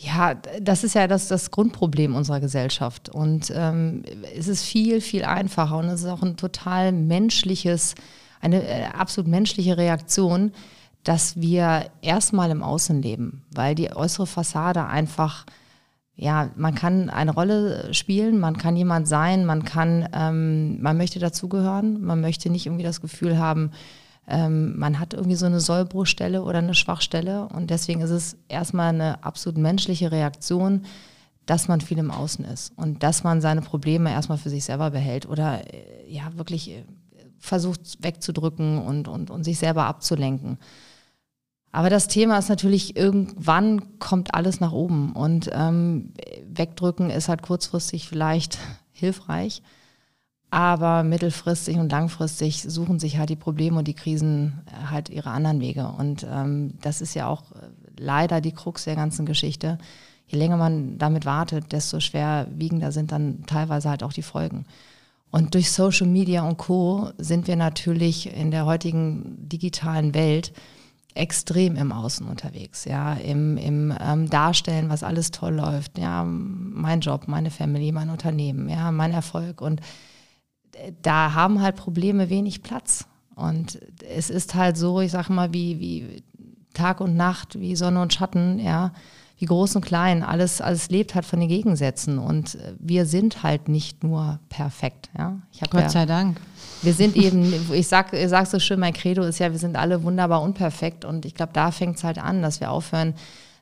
[0.02, 3.10] Ja, das ist ja das, das Grundproblem unserer Gesellschaft.
[3.10, 4.02] Und ähm,
[4.34, 7.94] es ist viel, viel einfacher und es ist auch ein total menschliches,
[8.40, 10.52] eine äh, absolut menschliche Reaktion,
[11.04, 15.44] dass wir erstmal im Außen leben, weil die äußere Fassade einfach
[16.16, 21.18] ja, man kann eine Rolle spielen, man kann jemand sein, man kann, ähm, man möchte
[21.18, 23.70] dazugehören, man möchte nicht irgendwie das Gefühl haben,
[24.30, 28.90] ähm, man hat irgendwie so eine Sollbruchstelle oder eine Schwachstelle und deswegen ist es erstmal
[28.90, 30.84] eine absolut menschliche Reaktion,
[31.46, 34.90] dass man viel im Außen ist und dass man seine Probleme erstmal für sich selber
[34.90, 36.84] behält oder äh, ja wirklich äh,
[37.38, 40.58] versucht wegzudrücken und, und, und sich selber abzulenken.
[41.72, 46.12] Aber das Thema ist natürlich, irgendwann kommt alles nach oben und ähm,
[46.46, 48.58] wegdrücken ist halt kurzfristig vielleicht
[48.92, 49.62] hilfreich,
[50.50, 54.60] aber mittelfristig und langfristig suchen sich halt die Probleme und die Krisen
[54.90, 55.86] halt ihre anderen Wege.
[55.96, 57.44] Und ähm, das ist ja auch
[57.96, 59.78] leider die Krux der ganzen Geschichte.
[60.26, 64.64] Je länger man damit wartet, desto schwerwiegender sind dann teilweise halt auch die Folgen.
[65.30, 70.52] Und durch Social Media und Co sind wir natürlich in der heutigen digitalen Welt
[71.14, 77.00] extrem im Außen unterwegs, ja, im, im ähm, Darstellen, was alles toll läuft, ja, mein
[77.00, 79.84] Job, meine Family, mein Unternehmen, ja, mein Erfolg und äh,
[81.02, 83.06] da haben halt Probleme wenig Platz.
[83.34, 86.22] Und es ist halt so, ich sage mal, wie, wie
[86.74, 88.92] Tag und Nacht, wie Sonne und Schatten, ja,
[89.38, 92.18] wie groß und klein, alles, alles lebt halt von den Gegensätzen.
[92.18, 95.38] Und wir sind halt nicht nur perfekt, ja.
[95.70, 96.38] Gott ja, sei Dank.
[96.82, 99.76] Wir sind eben, ich sag, ich sag so schön, mein Credo ist ja, wir sind
[99.76, 101.06] alle wunderbar unperfekt.
[101.06, 103.14] Und ich glaube, da fängt es halt an, dass wir aufhören,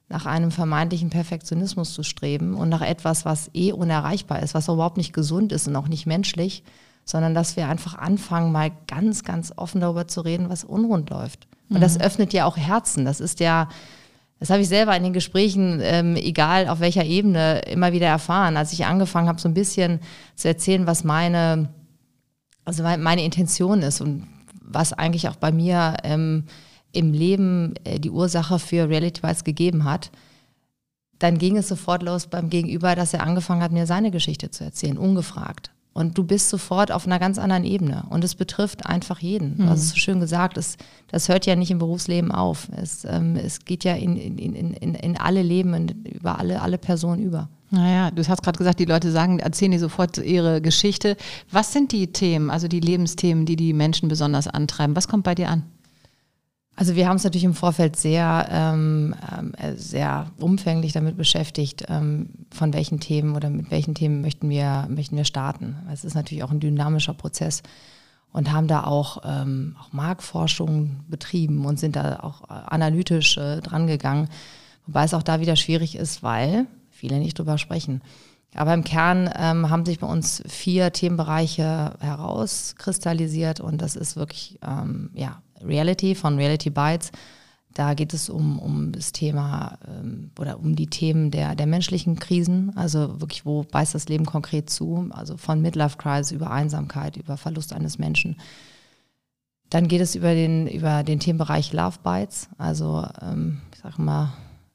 [0.09, 4.97] nach einem vermeintlichen Perfektionismus zu streben und nach etwas, was eh unerreichbar ist, was überhaupt
[4.97, 6.65] nicht gesund ist und auch nicht menschlich,
[7.09, 11.47] sondern dass wir einfach anfangen, mal ganz, ganz offen darüber zu reden, was unrund läuft.
[11.71, 11.81] Und mhm.
[11.81, 13.05] das öffnet ja auch Herzen.
[13.05, 13.69] Das ist ja,
[14.41, 18.57] das habe ich selber in den Gesprächen, ähm, egal auf welcher Ebene, immer wieder erfahren.
[18.57, 20.01] Als ich angefangen habe, so ein bisschen
[20.37, 21.71] zu erzählen, was meine
[22.69, 24.29] also meine Intention ist und
[24.61, 26.45] was eigentlich auch bei mir ähm,
[26.93, 30.11] im Leben äh, die Ursache für Reality Bites gegeben hat,
[31.19, 34.65] dann ging es sofort los beim Gegenüber, dass er angefangen hat, mir seine Geschichte zu
[34.65, 35.71] erzählen, ungefragt.
[35.93, 38.05] Und du bist sofort auf einer ganz anderen Ebene.
[38.09, 39.55] Und es betrifft einfach jeden.
[39.55, 39.57] Mhm.
[39.59, 40.77] Du hast es so schön gesagt, es,
[41.09, 42.69] das hört ja nicht im Berufsleben auf.
[42.77, 47.23] Es, ähm, es geht ja in, in, in, in alle Leben, über alle, alle Personen
[47.23, 47.49] über.
[47.71, 51.17] Naja, du hast gerade gesagt, die Leute sagen, erzählen dir sofort ihre Geschichte.
[51.51, 54.97] Was sind die Themen, also die Lebensthemen, die die Menschen besonders antreiben?
[54.97, 55.65] Was kommt bei dir an?
[56.79, 59.13] Also wir haben uns natürlich im Vorfeld sehr, ähm,
[59.57, 64.87] äh, sehr umfänglich damit beschäftigt, ähm, von welchen Themen oder mit welchen Themen möchten wir,
[64.89, 65.75] möchten wir starten.
[65.93, 67.65] Es ist natürlich auch ein dynamischer Prozess
[68.33, 73.89] und haben da auch, ähm, auch Marktforschung betrieben und sind da auch analytisch äh, dran
[73.89, 74.29] gegangen.
[74.87, 78.03] Wobei es auch da wieder schwierig ist, weil viele nicht drüber sprechen.
[78.55, 84.61] Aber im Kern ähm, haben sich bei uns vier Themenbereiche herauskristallisiert und das ist wirklich
[84.65, 87.11] ähm, ja, Reality von Reality Bytes.
[87.75, 92.19] da geht es um, um das Thema ähm, oder um die Themen der, der menschlichen
[92.19, 97.37] Krisen, also wirklich, wo beißt das Leben konkret zu, also von Midlife-Crisis über Einsamkeit, über
[97.37, 98.37] Verlust eines Menschen.
[99.71, 104.33] Dann geht es über den, über den Themenbereich Love Bites, also ähm, ich sage mal,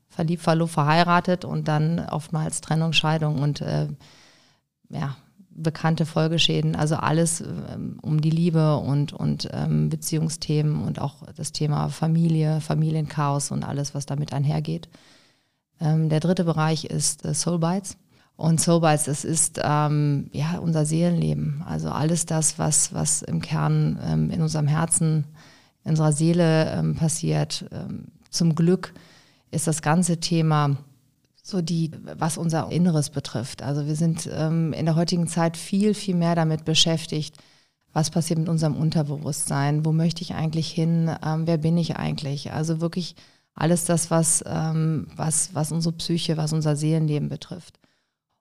[0.08, 3.88] verliebt, verlobt, verheiratet und dann oftmals Trennung, Scheidung und äh,
[4.90, 5.16] ja,
[5.56, 11.52] bekannte Folgeschäden, also alles ähm, um die Liebe und, und ähm, Beziehungsthemen und auch das
[11.52, 14.90] Thema Familie, Familienchaos und alles, was damit einhergeht.
[15.80, 17.98] Ähm, der dritte Bereich ist äh, Soul Bites.
[18.36, 21.64] Und Soul Bites, das ist ähm, ja unser Seelenleben.
[21.68, 25.26] Also alles das, was, was im Kern ähm, in unserem Herzen,
[25.84, 27.66] in unserer Seele ähm, passiert.
[28.30, 28.94] zum Glück
[29.52, 30.78] ist das ganze Thema
[31.44, 33.62] so die, was unser Inneres betrifft.
[33.62, 37.36] Also wir sind ähm, in der heutigen Zeit viel, viel mehr damit beschäftigt,
[37.92, 42.54] was passiert mit unserem Unterbewusstsein, wo möchte ich eigentlich hin, ähm, wer bin ich eigentlich.
[42.54, 43.16] Also wirklich
[43.56, 47.78] alles das, was, ähm, was, was unsere Psyche, was unser Seelenleben betrifft.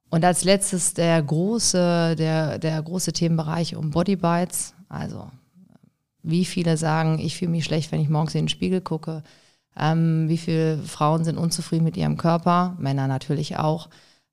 [0.08, 4.74] Und als letztes der große, der, der große Themenbereich um Body Bites.
[4.88, 5.28] Also
[6.22, 9.24] wie viele sagen, ich fühle mich schlecht, wenn ich morgens in den Spiegel gucke.
[9.76, 12.76] Ähm, wie viele Frauen sind unzufrieden mit ihrem Körper?
[12.78, 13.88] Männer natürlich auch.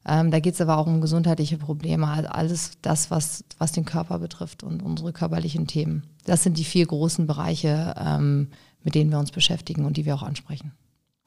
[0.06, 3.86] Ähm, da geht es aber auch um gesundheitliche Probleme, also alles das, was, was den
[3.86, 6.04] Körper betrifft und unsere körperlichen Themen.
[6.26, 8.50] Das sind die vier großen Bereiche, ähm,
[8.84, 10.72] mit denen wir uns beschäftigen und die wir auch ansprechen.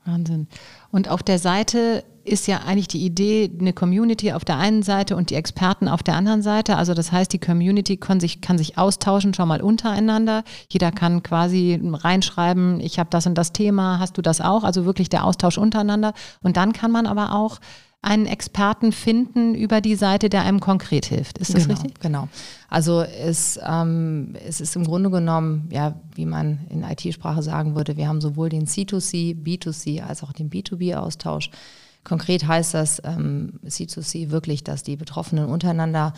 [0.04, 0.48] Wahnsinn.
[0.90, 5.16] Und auf der Seite ist ja eigentlich die Idee, eine Community auf der einen Seite
[5.16, 6.76] und die Experten auf der anderen Seite.
[6.76, 10.44] Also das heißt, die Community kann sich, kann sich austauschen schon mal untereinander.
[10.68, 14.64] Jeder kann quasi reinschreiben, ich habe das und das Thema, hast du das auch?
[14.64, 16.14] Also wirklich der Austausch untereinander.
[16.42, 17.58] Und dann kann man aber auch
[18.02, 21.38] einen Experten finden über die Seite, der einem konkret hilft.
[21.38, 22.00] Ist das genau, richtig?
[22.00, 22.28] Genau.
[22.68, 27.96] Also es, ähm, es ist im Grunde genommen, ja, wie man in IT-Sprache sagen würde,
[27.96, 31.50] wir haben sowohl den C2C, B2C als auch den B2B-Austausch.
[32.04, 36.14] Konkret heißt das ähm, C2C wirklich, dass die Betroffenen untereinander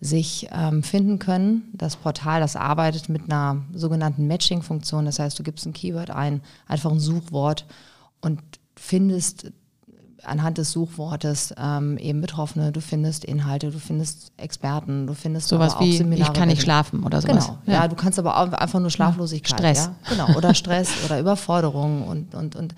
[0.00, 1.70] sich ähm, finden können.
[1.74, 5.04] Das Portal, das arbeitet mit einer sogenannten Matching-Funktion.
[5.04, 7.66] Das heißt, du gibst ein Keyword ein, einfach ein Suchwort
[8.20, 8.40] und
[8.76, 9.52] findest
[10.24, 15.76] anhand des Suchwortes ähm, eben Betroffene, du findest Inhalte, du findest Experten, du findest sowas
[15.80, 16.30] wie Seminare.
[16.30, 17.46] Ich kann nicht schlafen oder sowas.
[17.46, 17.72] Genau, ja.
[17.72, 19.58] ja du kannst aber auch einfach nur Schlaflosigkeit.
[19.58, 19.86] Stress.
[19.86, 20.10] Ja?
[20.10, 22.74] Genau, oder Stress oder Überforderung und, und, und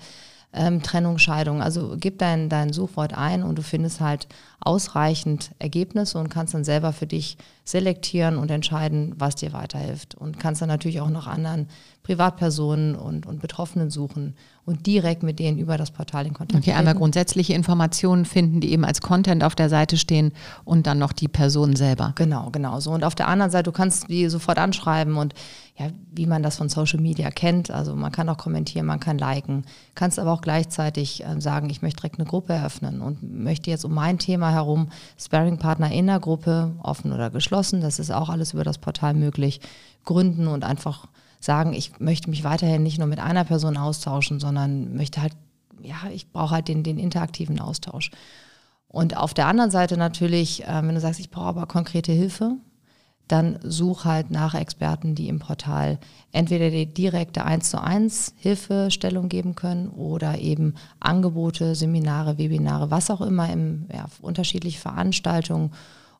[0.53, 1.61] ähm, Trennung, Scheidung.
[1.61, 4.27] Also gib dein, dein Suchwort ein und du findest halt
[4.65, 10.15] ausreichend Ergebnisse und kannst dann selber für dich selektieren und entscheiden, was dir weiterhilft.
[10.15, 11.67] Und kannst dann natürlich auch noch anderen
[12.03, 16.71] Privatpersonen und, und Betroffenen suchen und direkt mit denen über das Portal in Kontakt Okay,
[16.71, 16.77] treten.
[16.79, 20.33] einmal grundsätzliche Informationen finden, die eben als Content auf der Seite stehen
[20.65, 22.13] und dann noch die Person selber.
[22.15, 22.91] Genau, genau so.
[22.91, 25.33] Und auf der anderen Seite, du kannst die sofort anschreiben und
[25.77, 27.71] ja, wie man das von Social Media kennt.
[27.71, 31.81] Also man kann auch kommentieren, man kann liken, kannst aber auch gleichzeitig äh, sagen, ich
[31.81, 36.19] möchte direkt eine Gruppe eröffnen und möchte jetzt um mein Thema herum Sparing-Partner in der
[36.19, 39.59] Gruppe, offen oder geschlossen, das ist auch alles über das Portal möglich,
[40.05, 41.07] gründen und einfach
[41.39, 45.33] sagen, ich möchte mich weiterhin nicht nur mit einer Person austauschen, sondern möchte halt,
[45.81, 48.11] ja, ich brauche halt den, den interaktiven Austausch.
[48.87, 52.57] Und auf der anderen Seite natürlich, äh, wenn du sagst, ich brauche aber konkrete Hilfe,
[53.27, 55.97] dann such halt nach Experten, die im Portal
[56.31, 63.09] entweder die direkte 1 zu 1 Hilfestellung geben können oder eben Angebote, Seminare, Webinare, was
[63.09, 65.71] auch immer im ja, unterschiedliche Veranstaltungen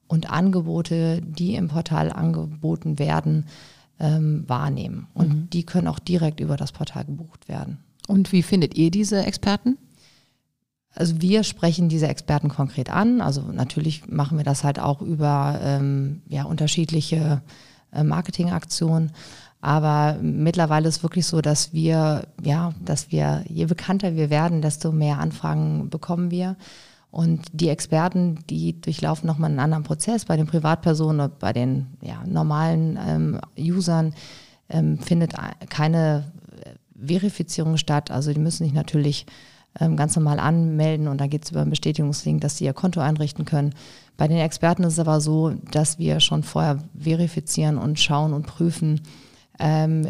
[0.07, 3.47] und Angebote, die im Portal angeboten werden,
[3.99, 5.07] ähm, wahrnehmen.
[5.13, 5.49] Und mhm.
[5.51, 7.79] die können auch direkt über das Portal gebucht werden.
[8.07, 9.77] Und wie findet ihr diese Experten?
[10.95, 13.21] Also wir sprechen diese Experten konkret an.
[13.21, 17.41] Also natürlich machen wir das halt auch über ähm, ja, unterschiedliche
[17.91, 19.12] äh, Marketingaktionen.
[19.60, 24.91] Aber mittlerweile ist wirklich so, dass wir, ja, dass wir, je bekannter wir werden, desto
[24.91, 26.58] mehr Anfragen bekommen wir.
[27.10, 30.25] Und die Experten, die durchlaufen nochmal einen anderen Prozess.
[30.25, 34.13] Bei den Privatpersonen oder bei den ja, normalen ähm, Usern
[34.69, 35.34] ähm, findet
[35.69, 36.32] keine
[36.99, 38.12] Verifizierung statt.
[38.12, 39.25] Also die müssen sich natürlich
[39.79, 43.45] ganz normal anmelden und da geht es über einen Bestätigungslink, dass sie ihr Konto einrichten
[43.45, 43.73] können.
[44.17, 48.45] Bei den Experten ist es aber so, dass wir schon vorher verifizieren und schauen und
[48.45, 49.01] prüfen,
[49.59, 50.07] ähm,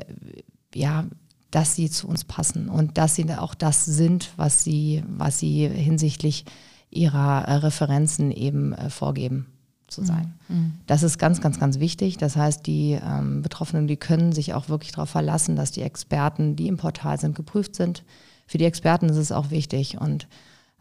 [0.76, 1.06] ja,
[1.52, 5.67] dass sie zu uns passen und dass sie auch das sind, was sie, was sie
[5.67, 6.45] hinsichtlich
[6.89, 9.47] ihrer äh, Referenzen eben äh, vorgeben
[9.88, 10.34] zu sein.
[10.49, 10.73] Mhm.
[10.88, 12.17] Das ist ganz, ganz, ganz wichtig.
[12.17, 16.56] Das heißt, die ähm, Betroffenen, die können sich auch wirklich darauf verlassen, dass die Experten,
[16.56, 18.04] die im Portal sind, geprüft sind.
[18.45, 19.99] Für die Experten ist es auch wichtig.
[19.99, 20.27] Und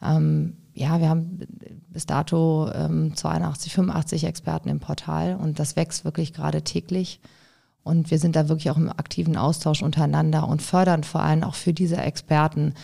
[0.03, 1.41] ähm, ja, wir haben
[1.89, 7.21] bis dato ähm, 82, 85 Experten im Portal und das wächst wirklich gerade täglich.
[7.85, 11.55] Und wir sind da wirklich auch im aktiven Austausch untereinander und fördern vor allem auch
[11.55, 12.75] für diese Experten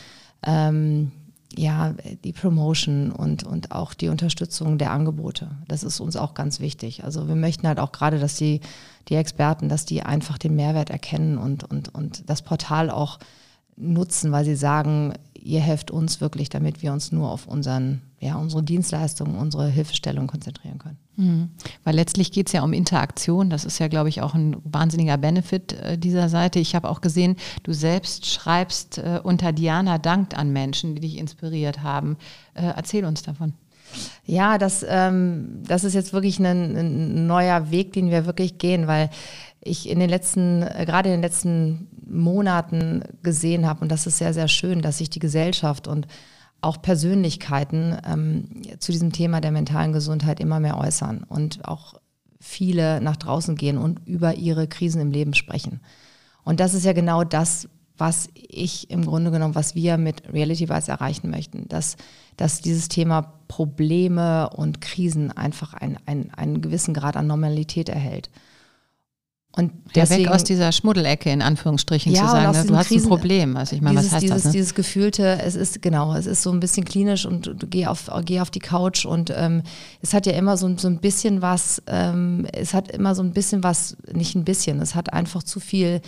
[0.43, 1.13] ähm,
[1.57, 5.51] ja, die Promotion und, und auch die Unterstützung der Angebote.
[5.67, 7.05] Das ist uns auch ganz wichtig.
[7.05, 8.61] Also wir möchten halt auch gerade, dass die,
[9.09, 13.19] die Experten, dass die einfach den Mehrwert erkennen und, und, und das Portal auch
[13.79, 18.37] nutzen, weil sie sagen, ihr helft uns wirklich, damit wir uns nur auf unseren, ja,
[18.37, 20.99] unsere Dienstleistungen, unsere Hilfestellung konzentrieren können.
[21.17, 21.51] Mhm.
[21.85, 23.51] Weil letztlich geht es ja um Interaktion.
[23.51, 26.59] Das ist ja, glaube ich, auch ein wahnsinniger Benefit äh, dieser Seite.
[26.59, 31.19] Ich habe auch gesehen, du selbst schreibst äh, unter Diana dankt an Menschen, die dich
[31.19, 32.17] inspiriert haben.
[32.55, 33.55] Äh, erzähl uns davon.
[34.27, 38.87] Ja, das, ähm, das ist jetzt wirklich ein, ein neuer Weg, den wir wirklich gehen,
[38.87, 39.09] weil
[39.69, 44.19] ich in den letzten, äh, gerade in den letzten Monaten gesehen habe, und das ist
[44.19, 46.07] sehr, sehr schön, dass sich die Gesellschaft und
[46.61, 51.95] auch Persönlichkeiten ähm, zu diesem Thema der mentalen Gesundheit immer mehr äußern und auch
[52.41, 55.81] viele nach draußen gehen und über ihre Krisen im Leben sprechen.
[56.45, 60.67] Und das ist ja genau das, was ich im Grunde genommen, was wir mit Reality
[60.67, 61.97] Bites erreichen möchten, dass,
[62.37, 68.31] dass dieses Thema Probleme und Krisen einfach ein, ein, einen gewissen Grad an Normalität erhält.
[69.57, 72.65] Und deswegen, ja, weg aus dieser Schmuddelecke in Anführungsstrichen ja, zu sagen, ne?
[72.65, 73.57] du hast Krisen, ein Problem.
[73.57, 74.45] Also ich meine, dieses, was heißt dieses, das?
[74.45, 74.53] Ne?
[74.53, 78.09] Dieses gefühlte, es ist genau, es ist so ein bisschen klinisch und du geh auf,
[78.25, 79.63] geh auf die Couch und ähm,
[80.01, 83.33] es hat ja immer so, so ein bisschen was, ähm, es hat immer so ein
[83.33, 86.03] bisschen was, nicht ein bisschen, es hat einfach zu viel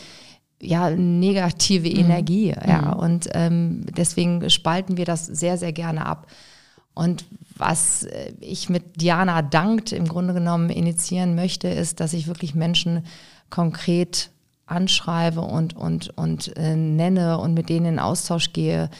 [0.62, 1.96] ja, negative mhm.
[1.96, 2.52] Energie.
[2.52, 2.68] Mhm.
[2.68, 6.26] Ja, und ähm, deswegen spalten wir das sehr, sehr gerne ab.
[7.00, 7.24] Und
[7.56, 12.54] was äh, ich mit Diana dankt im Grunde genommen initiieren möchte, ist, dass ich wirklich
[12.54, 13.06] Menschen
[13.48, 14.28] konkret
[14.66, 18.90] anschreibe und, und, und äh, nenne und mit denen in Austausch gehe,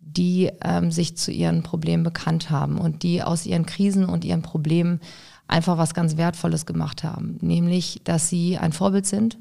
[0.00, 4.42] die ähm, sich zu ihren Problemen bekannt haben und die aus ihren Krisen und ihren
[4.42, 5.00] Problemen
[5.48, 7.38] einfach was ganz Wertvolles gemacht haben.
[7.40, 9.36] Nämlich, dass sie ein Vorbild sind,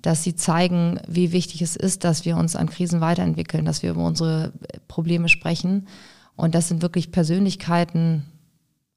[0.00, 3.90] dass sie zeigen, wie wichtig es ist, dass wir uns an Krisen weiterentwickeln, dass wir
[3.90, 4.54] über unsere
[4.88, 5.86] Probleme sprechen.
[6.40, 8.24] Und das sind wirklich Persönlichkeiten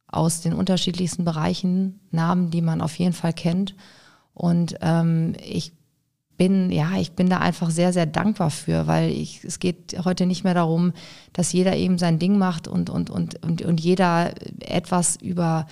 [0.07, 3.75] aus den unterschiedlichsten Bereichen, Namen, die man auf jeden Fall kennt
[4.33, 5.73] und ähm, ich
[6.37, 10.25] bin, ja, ich bin da einfach sehr, sehr dankbar für, weil ich, es geht heute
[10.25, 10.93] nicht mehr darum,
[11.31, 15.67] dass jeder eben sein Ding macht und, und, und, und, und jeder etwas über,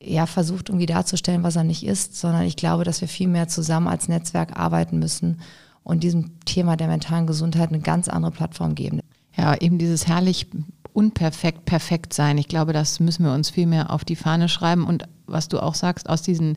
[0.00, 3.48] ja, versucht irgendwie darzustellen, was er nicht ist, sondern ich glaube, dass wir viel mehr
[3.48, 5.40] zusammen als Netzwerk arbeiten müssen
[5.82, 9.00] und diesem Thema der mentalen Gesundheit eine ganz andere Plattform geben.
[9.36, 10.48] Ja, eben dieses herrlich
[10.94, 12.38] unperfekt perfekt sein.
[12.38, 15.58] Ich glaube, das müssen wir uns viel mehr auf die Fahne schreiben und was du
[15.60, 16.56] auch sagst, aus diesen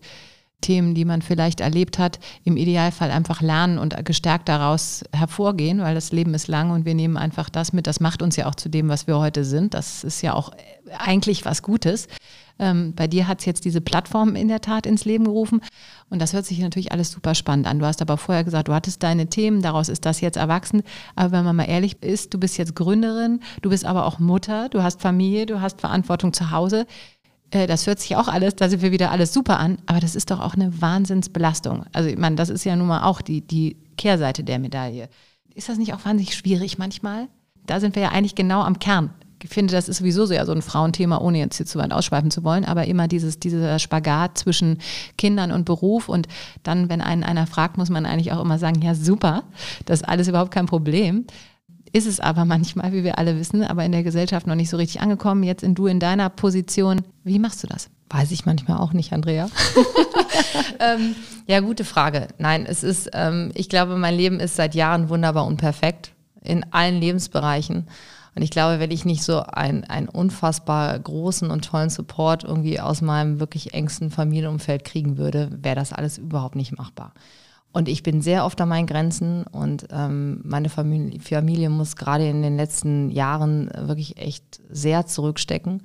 [0.61, 5.93] Themen, die man vielleicht erlebt hat, im Idealfall einfach lernen und gestärkt daraus hervorgehen, weil
[5.93, 7.85] das Leben ist lang und wir nehmen einfach das mit.
[7.85, 9.73] Das macht uns ja auch zu dem, was wir heute sind.
[9.73, 10.51] Das ist ja auch
[10.97, 12.07] eigentlich was Gutes.
[12.59, 15.61] Ähm, bei dir hat es jetzt diese Plattform in der Tat ins Leben gerufen.
[16.09, 17.79] Und das hört sich natürlich alles super spannend an.
[17.79, 20.83] Du hast aber vorher gesagt, du hattest deine Themen, daraus ist das jetzt erwachsen.
[21.15, 24.69] Aber wenn man mal ehrlich ist, du bist jetzt Gründerin, du bist aber auch Mutter,
[24.69, 26.87] du hast Familie, du hast Verantwortung zu Hause.
[27.51, 30.15] Äh, das hört sich auch alles, da sind wir wieder alles super an, aber das
[30.15, 31.85] ist doch auch eine Wahnsinnsbelastung.
[31.91, 35.09] Also ich meine, das ist ja nun mal auch die, die Kehrseite der Medaille.
[35.53, 37.27] Ist das nicht auch wahnsinnig schwierig manchmal?
[37.65, 39.09] Da sind wir ja eigentlich genau am Kern.
[39.43, 41.91] Ich finde, das ist sowieso so, ja so ein Frauenthema, ohne jetzt hier zu weit
[41.91, 44.79] ausschweifen zu wollen, aber immer dieses, dieser Spagat zwischen
[45.17, 46.27] Kindern und Beruf und
[46.63, 49.43] dann, wenn einen einer fragt, muss man eigentlich auch immer sagen, ja super,
[49.85, 51.25] das ist alles überhaupt kein Problem
[51.93, 54.77] ist es aber manchmal, wie wir alle wissen, aber in der Gesellschaft noch nicht so
[54.77, 55.43] richtig angekommen.
[55.43, 57.01] Jetzt in du in deiner Position.
[57.23, 57.89] Wie machst du das?
[58.09, 59.49] Weiß ich manchmal auch nicht, Andrea.
[60.79, 61.15] ähm,
[61.47, 62.27] ja, gute Frage.
[62.37, 66.11] Nein, es ist, ähm, ich glaube, mein Leben ist seit Jahren wunderbar und perfekt
[66.43, 67.87] in allen Lebensbereichen.
[68.37, 72.79] Und ich glaube, wenn ich nicht so einen, einen unfassbar großen und tollen Support irgendwie
[72.79, 77.15] aus meinem wirklich engsten Familienumfeld kriegen würde, wäre das alles überhaupt nicht machbar.
[77.73, 82.29] Und ich bin sehr oft an meinen Grenzen und ähm, meine Familie, Familie muss gerade
[82.29, 85.81] in den letzten Jahren wirklich echt sehr zurückstecken.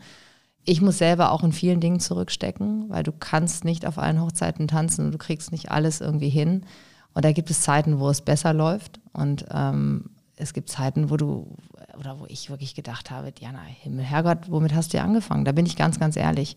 [0.66, 4.68] Ich muss selber auch in vielen Dingen zurückstecken, weil du kannst nicht auf allen Hochzeiten
[4.68, 6.66] tanzen und du kriegst nicht alles irgendwie hin.
[7.14, 11.16] Und da gibt es Zeiten, wo es besser läuft und ähm, es gibt Zeiten, wo
[11.16, 11.56] du
[11.98, 15.44] oder wo ich wirklich gedacht habe, Diana, Himmel, Herrgott, womit hast du angefangen?
[15.44, 16.56] Da bin ich ganz, ganz ehrlich.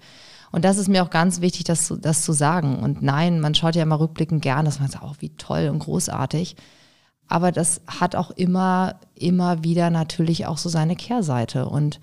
[0.51, 2.79] Und das ist mir auch ganz wichtig, das, das zu sagen.
[2.79, 5.79] Und nein, man schaut ja immer rückblickend gern, dass man sagt, oh, wie toll und
[5.79, 6.55] großartig.
[7.27, 11.67] Aber das hat auch immer, immer wieder natürlich auch so seine Kehrseite.
[11.67, 11.99] Und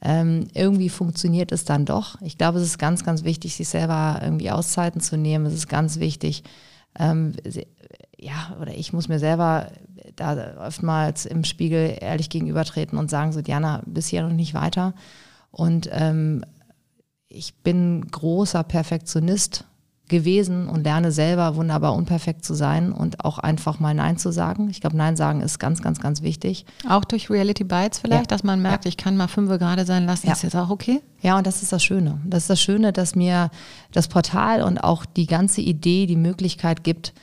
[0.00, 2.20] ähm, irgendwie funktioniert es dann doch.
[2.22, 5.46] Ich glaube, es ist ganz, ganz wichtig, sich selber irgendwie Auszeiten zu nehmen.
[5.46, 6.42] Es ist ganz wichtig,
[6.98, 7.34] ähm,
[8.18, 9.68] ja, oder ich muss mir selber
[10.16, 14.94] da oftmals im Spiegel ehrlich gegenübertreten und sagen so, Diana, bis hier noch nicht weiter.
[15.50, 16.44] Und ähm,
[17.28, 19.64] ich bin großer Perfektionist
[20.08, 24.68] gewesen und lerne selber wunderbar unperfekt zu sein und auch einfach mal Nein zu sagen.
[24.68, 26.66] Ich glaube, Nein sagen ist ganz, ganz, ganz wichtig.
[26.86, 28.26] Auch durch Reality Bites vielleicht, Ja.
[28.26, 28.90] dass man merkt, Ja.
[28.90, 30.34] ich kann mal fünf gerade sein lassen, Ja.
[30.34, 31.00] ist jetzt auch okay?
[31.22, 32.20] Ja, und das ist das Schöne.
[32.26, 33.50] Das ist das Schöne, dass mir
[33.92, 37.14] das Portal und auch die ganze Idee die Möglichkeit gibt,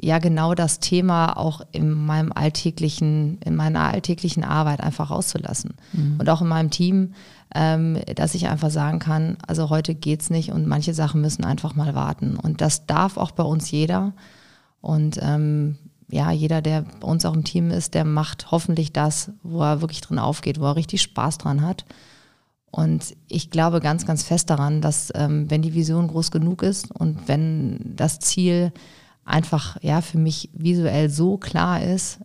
[0.00, 5.74] ja genau das Thema auch in meinem alltäglichen, in meiner alltäglichen Arbeit einfach rauszulassen.
[6.18, 7.14] Und auch in meinem Team,
[7.54, 11.74] ähm, dass ich einfach sagen kann, also heute geht's nicht und manche Sachen müssen einfach
[11.74, 12.36] mal warten.
[12.36, 14.12] Und das darf auch bei uns jeder.
[14.80, 15.78] Und ähm,
[16.10, 19.80] ja, jeder, der bei uns auch im Team ist, der macht hoffentlich das, wo er
[19.80, 21.84] wirklich drin aufgeht, wo er richtig Spaß dran hat.
[22.70, 26.90] Und ich glaube ganz, ganz fest daran, dass ähm, wenn die Vision groß genug ist
[26.90, 28.72] und wenn das Ziel
[29.24, 32.20] einfach ja für mich visuell so klar ist,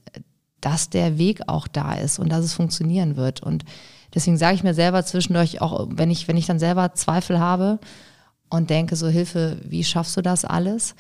[0.61, 3.43] dass der Weg auch da ist und dass es funktionieren wird.
[3.43, 3.63] Und
[4.13, 7.79] deswegen sage ich mir selber zwischendurch auch, wenn ich, wenn ich dann selber Zweifel habe
[8.49, 10.95] und denke, so Hilfe, wie schaffst du das alles?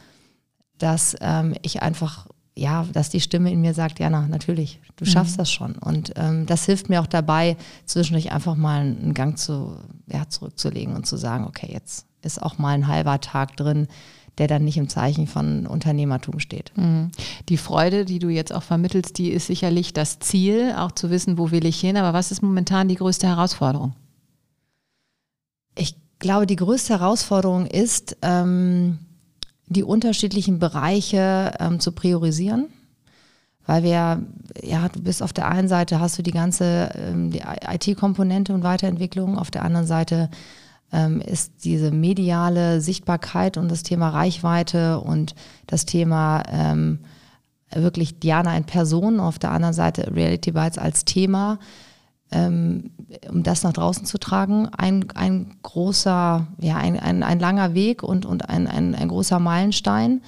[0.77, 5.39] Dass ähm, ich einfach, ja, dass die Stimme in mir sagt, Jana, natürlich, du schaffst
[5.39, 5.75] das schon.
[5.75, 10.95] Und ähm, das hilft mir auch dabei, zwischendurch einfach mal einen Gang zu, ja, zurückzulegen
[10.95, 13.87] und zu sagen, okay, jetzt ist auch mal ein halber Tag drin,
[14.37, 16.71] der dann nicht im Zeichen von Unternehmertum steht.
[17.49, 21.37] Die Freude, die du jetzt auch vermittelst, die ist sicherlich das Ziel, auch zu wissen,
[21.37, 21.97] wo will ich hin.
[21.97, 23.93] Aber was ist momentan die größte Herausforderung?
[25.75, 28.99] Ich glaube, die größte Herausforderung ist, ähm,
[29.67, 32.67] die unterschiedlichen Bereiche ähm, zu priorisieren.
[33.65, 34.23] Weil wir,
[34.63, 37.33] ja, du bist auf der einen Seite, hast du die ganze ähm,
[37.69, 40.29] IT-Komponente und Weiterentwicklung, auf der anderen Seite
[41.25, 46.99] ist diese mediale Sichtbarkeit und das Thema Reichweite und das Thema ähm,
[47.73, 51.59] wirklich Diana in Person, auf der anderen Seite Reality Bites als Thema,
[52.31, 52.91] ähm,
[53.29, 58.03] um das nach draußen zu tragen, ein, ein großer, ja, ein, ein, ein langer Weg
[58.03, 60.21] und, und ein, ein, ein großer Meilenstein,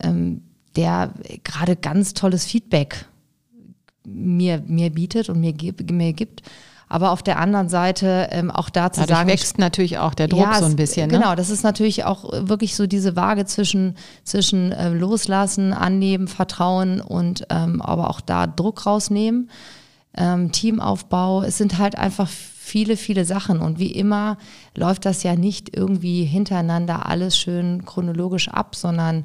[0.00, 0.42] ähm,
[0.76, 3.06] der gerade ganz tolles Feedback
[4.04, 5.54] mir, mir bietet und mir,
[5.90, 6.42] mir gibt.
[6.88, 10.28] Aber auf der anderen Seite ähm, auch da zu Dadurch sagen, wächst natürlich auch der
[10.28, 11.08] Druck ja, so ein bisschen.
[11.08, 11.36] Genau, Ne?
[11.36, 17.46] das ist natürlich auch wirklich so diese Waage zwischen, zwischen äh, Loslassen, Annehmen, Vertrauen und
[17.50, 19.50] ähm, aber auch da Druck rausnehmen.
[20.16, 23.60] Ähm, Teamaufbau, es sind halt einfach viele, viele Sachen.
[23.60, 24.38] Und wie immer
[24.76, 29.24] läuft das ja nicht irgendwie hintereinander alles schön chronologisch ab, sondern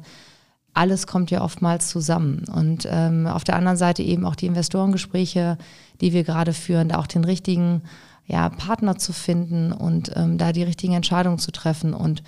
[0.74, 2.44] alles kommt ja oftmals zusammen.
[2.52, 5.58] Und ähm, auf der anderen Seite eben auch die Investorengespräche,
[6.00, 7.82] die wir gerade führen, da auch den richtigen
[8.26, 11.92] ja, Partner zu finden und ähm, da die richtigen Entscheidungen zu treffen.
[11.92, 12.22] Und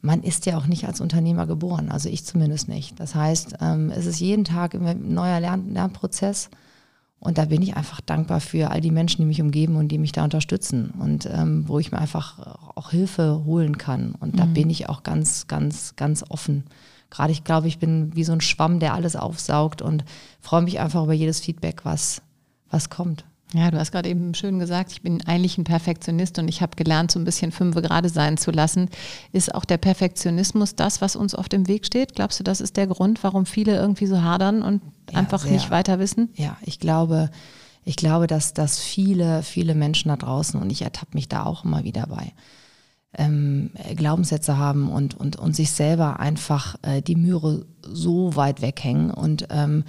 [0.00, 2.98] man ist ja auch nicht als Unternehmer geboren, also ich zumindest nicht.
[3.00, 6.50] Das heißt, ähm, es ist jeden Tag ein neuer Lern Lernprozess.
[7.18, 9.98] Und da bin ich einfach dankbar für all die Menschen, die mich umgeben und die
[9.98, 14.16] mich da unterstützen und ähm, wo ich mir einfach auch Hilfe holen kann.
[14.18, 16.64] Und da bin ich auch ganz, ganz, ganz offen.
[17.12, 20.02] Gerade ich glaube, ich bin wie so ein Schwamm, der alles aufsaugt und
[20.40, 22.22] freue mich einfach über jedes Feedback, was,
[22.70, 23.26] was kommt.
[23.52, 26.74] Ja, du hast gerade eben schön gesagt, ich bin eigentlich ein Perfektionist und ich habe
[26.74, 28.88] gelernt, so ein bisschen fünfe gerade sein zu lassen.
[29.30, 32.14] Ist auch der Perfektionismus das, was uns auf dem Weg steht?
[32.14, 35.52] Glaubst du, das ist der Grund, warum viele irgendwie so hadern und Ja, einfach sehr.
[35.52, 36.30] nicht weiter wissen?
[36.34, 37.30] Ja, ich glaube,
[37.84, 41.62] ich glaube, dass, dass viele, viele Menschen da draußen, und ich ertappe mich da auch
[41.64, 42.32] immer wieder bei,
[43.18, 49.10] ähm, Glaubenssätze haben und, und, und sich selber einfach äh, die Möhre so weit weghängen
[49.10, 49.84] und ähm,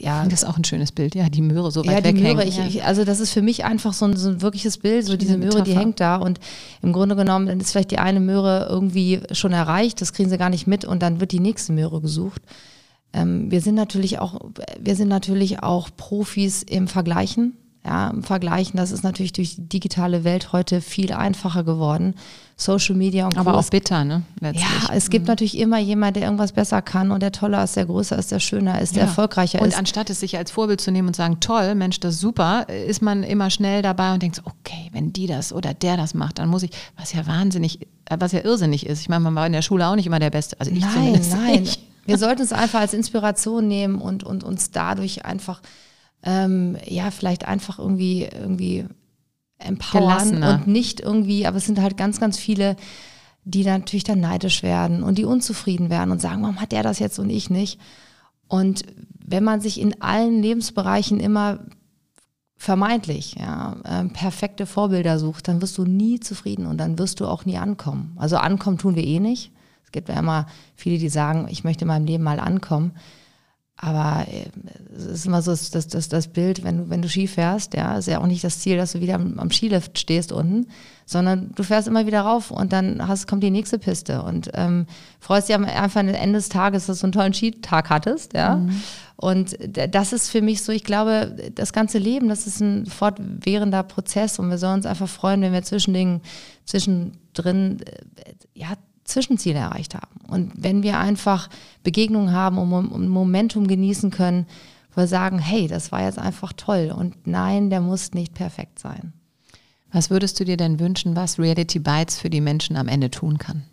[0.00, 2.36] ja, Das ist auch ein schönes Bild, ja, die Möhre so weit ja, die weghängen.
[2.36, 2.66] Möhre, ich, ja.
[2.66, 5.36] ich, also das ist für mich einfach so ein, so ein wirkliches Bild, so diese
[5.36, 6.40] Möhre, die hängt da und
[6.80, 10.38] im Grunde genommen, dann ist vielleicht die eine Möhre irgendwie schon erreicht, das kriegen sie
[10.38, 12.40] gar nicht mit und dann wird die nächste Möhre gesucht.
[13.12, 14.40] Ähm, wir sind natürlich auch,
[14.80, 17.56] wir sind natürlich auch Profis im Vergleichen.
[17.84, 22.14] Ja, im Vergleichen, das ist natürlich durch die digitale Welt heute viel einfacher geworden.
[22.58, 23.58] Social Media und Aber Co.
[23.58, 24.22] auch bitter, ne?
[24.38, 24.66] Letztlich.
[24.86, 27.86] Ja, es gibt natürlich immer jemand, der irgendwas besser kann und der toller ist, der
[27.86, 29.08] größer ist, der schöner ist, der Ja.
[29.08, 29.78] erfolgreicher und ist.
[29.78, 33.00] anstatt es sich als Vorbild zu nehmen und sagen, toll, Mensch, das ist super, ist
[33.00, 36.38] man immer schnell dabei und denkt so, okay, wenn die das oder der das macht,
[36.38, 39.00] dann muss ich, was ja wahnsinnig, äh, was ja irrsinnig ist.
[39.00, 40.60] Ich meine, man war in der Schule auch nicht immer der Beste.
[40.60, 41.60] Also ich nein, nein.
[41.62, 41.80] nicht.
[42.04, 45.62] Wir sollten es einfach als Inspiration nehmen und, und uns dadurch einfach,
[46.22, 48.86] ähm, ja, vielleicht einfach irgendwie, irgendwie
[49.58, 52.76] empowern und nicht irgendwie, aber es sind halt ganz, ganz viele,
[53.44, 56.82] die dann natürlich dann neidisch werden und die unzufrieden werden und sagen, warum hat der
[56.82, 57.80] das jetzt und ich nicht?
[58.48, 58.84] Und
[59.24, 61.60] wenn man sich in allen Lebensbereichen immer
[62.56, 67.26] vermeintlich ja, ähm, perfekte Vorbilder sucht, dann wirst du nie zufrieden und dann wirst du
[67.26, 68.12] auch nie ankommen.
[68.16, 69.52] Also ankommen tun wir eh nicht.
[69.82, 72.92] Es gibt ja immer viele, die sagen, ich möchte in meinem Leben mal ankommen.
[73.82, 74.44] Aber äh,
[74.94, 77.96] es ist immer so, das, das, das Bild, wenn du, wenn du Ski fährst, ja,
[77.96, 80.66] ist ja auch nicht das Ziel, dass du wieder am, am Skilift stehst unten,
[81.06, 84.86] sondern du fährst immer wieder rauf und dann hast, kommt die nächste Piste und ähm,
[85.18, 88.56] freust dich einfach am Ende des Tages, dass du einen tollen Skitag hattest, ja.
[88.56, 88.82] Mhm.
[89.16, 93.82] Und das ist für mich so, ich glaube, das ganze Leben, das ist ein fortwährender
[93.82, 96.20] Prozess und wir sollen uns einfach freuen, wenn wir zwischen den,
[96.64, 98.68] zwischendrin, äh, ja,
[99.10, 100.20] Zwischenziele erreicht haben.
[100.28, 101.48] Und wenn wir einfach
[101.82, 104.46] Begegnungen haben und Momentum genießen können,
[104.92, 108.78] wo wir sagen, hey, das war jetzt einfach toll und nein, der muss nicht perfekt
[108.78, 109.12] sein.
[109.92, 113.38] Was würdest du dir denn wünschen, was Reality Bites für die Menschen am Ende tun
[113.38, 113.64] kann?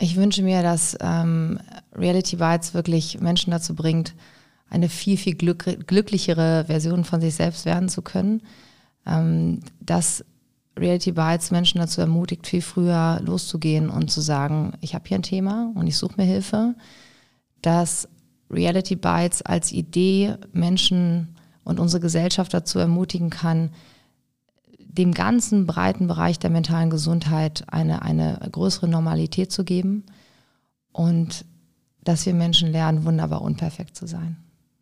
[0.00, 1.58] Ich wünsche mir, dass ähm,
[1.92, 4.14] Reality Bites wirklich Menschen dazu bringt,
[4.70, 8.42] eine viel, viel glück glücklichere Version von sich selbst werden zu können.
[9.06, 10.24] Ähm, dass
[10.78, 15.22] Reality Bites Menschen dazu ermutigt, viel früher loszugehen und zu sagen, ich habe hier ein
[15.22, 16.74] Thema und ich suche mir Hilfe.
[17.62, 18.08] Dass
[18.50, 23.70] Reality Bites als Idee Menschen und unsere Gesellschaft dazu ermutigen kann,
[24.78, 30.04] dem ganzen breiten Bereich der mentalen Gesundheit eine, eine größere Normalität zu geben
[30.92, 31.44] und
[32.02, 34.36] dass wir Menschen lernen, wunderbar unperfekt zu sein.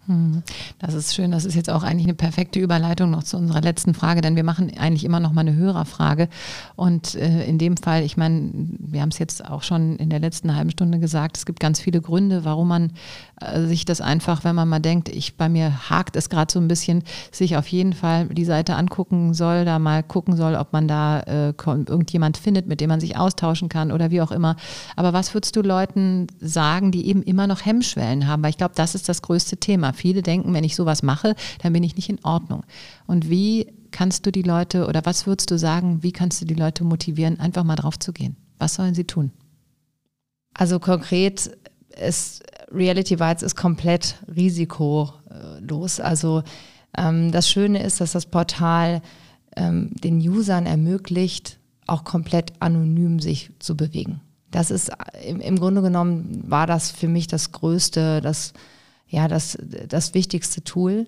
[0.06, 0.42] Hm.
[0.78, 1.32] Das ist schön.
[1.32, 4.44] Das ist jetzt auch eigentlich eine perfekte Überleitung noch zu unserer letzten Frage, denn wir
[4.44, 6.28] machen eigentlich immer noch mal eine Hörerfrage.
[6.76, 10.20] Und äh, in dem Fall, ich meine, wir haben es jetzt auch schon in der
[10.20, 12.92] letzten halben Stunde gesagt, es gibt ganz viele Gründe, warum man
[13.40, 16.60] äh, sich das einfach, wenn man mal denkt, ich bei mir hakt es gerade so
[16.60, 17.02] ein bisschen,
[17.32, 21.20] sich auf jeden Fall die Seite angucken soll, da mal gucken soll, ob man da
[21.20, 24.56] äh, irgendjemand findet, mit dem man sich austauschen kann oder wie auch immer.
[24.94, 28.42] Aber was würdest du Leuten sagen, die eben immer noch Hemmschwellen haben?
[28.42, 31.72] Weil ich glaube, das ist das größte Thema Viele denken, wenn ich sowas mache, dann
[31.72, 32.62] bin ich nicht in Ordnung.
[33.06, 36.54] Und wie kannst du die Leute oder was würdest du sagen, wie kannst du die
[36.54, 38.36] Leute motivieren, einfach mal drauf zu gehen?
[38.58, 39.32] Was sollen sie tun?
[40.54, 41.50] Also konkret
[41.98, 42.42] ist
[42.72, 46.00] Reality Bites ist komplett risikolos.
[46.00, 46.42] Also
[46.96, 49.02] ähm, das Schöne ist, dass das Portal
[49.56, 54.20] ähm, den Usern ermöglicht, auch komplett anonym sich zu bewegen.
[54.50, 54.90] Das ist
[55.26, 58.52] im, im Grunde genommen war das für mich das Größte, das
[59.08, 61.06] ja das, das wichtigste Tool,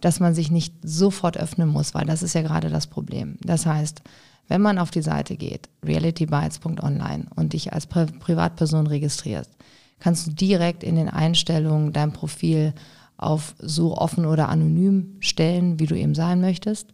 [0.00, 3.38] dass man sich nicht sofort öffnen muss, weil das ist ja gerade das Problem.
[3.42, 4.02] Das heißt,
[4.48, 9.50] wenn man auf die Seite geht, realitybytes.online und dich als Pri Privatperson registrierst,
[10.00, 12.74] kannst du direkt in den Einstellungen dein Profil
[13.16, 16.92] auf so offen oder anonym stellen, wie du eben sein möchtest.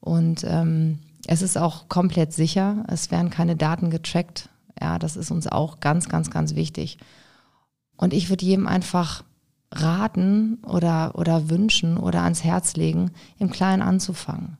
[0.00, 2.84] Und ähm, es ist auch komplett sicher.
[2.88, 4.48] Es werden keine Daten getrackt.
[4.80, 6.98] Ja, das ist uns auch ganz, ganz, ganz wichtig.
[7.96, 9.24] Und ich würde jedem einfach
[9.70, 14.56] raten oder, oder wünschen oder ans Herz legen, im Kleinen anzufangen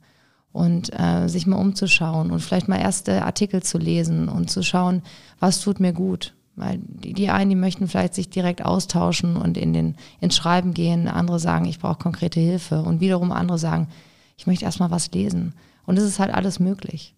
[0.53, 5.03] und äh, sich mal umzuschauen und vielleicht mal erste Artikel zu lesen und zu schauen,
[5.39, 6.35] was tut mir gut.
[6.57, 10.75] Weil die, die einen, die möchten vielleicht sich direkt austauschen und in den, ins Schreiben
[10.75, 13.89] gehen, andere sagen, ich brauche konkrete Hilfe und wiederum andere sagen,
[14.37, 15.55] ich möchte erstmal was lesen.
[15.87, 17.15] Und es ist halt alles möglich.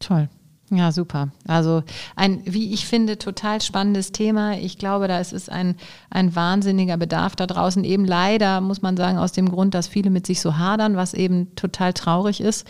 [0.00, 0.28] Toll.
[0.74, 1.28] Ja, super.
[1.46, 1.82] Also
[2.16, 4.56] ein, wie ich finde, total spannendes Thema.
[4.56, 5.76] Ich glaube, da ist es ein,
[6.08, 7.84] ein wahnsinniger Bedarf da draußen.
[7.84, 11.12] Eben leider, muss man sagen, aus dem Grund, dass viele mit sich so hadern, was
[11.12, 12.66] eben total traurig ist.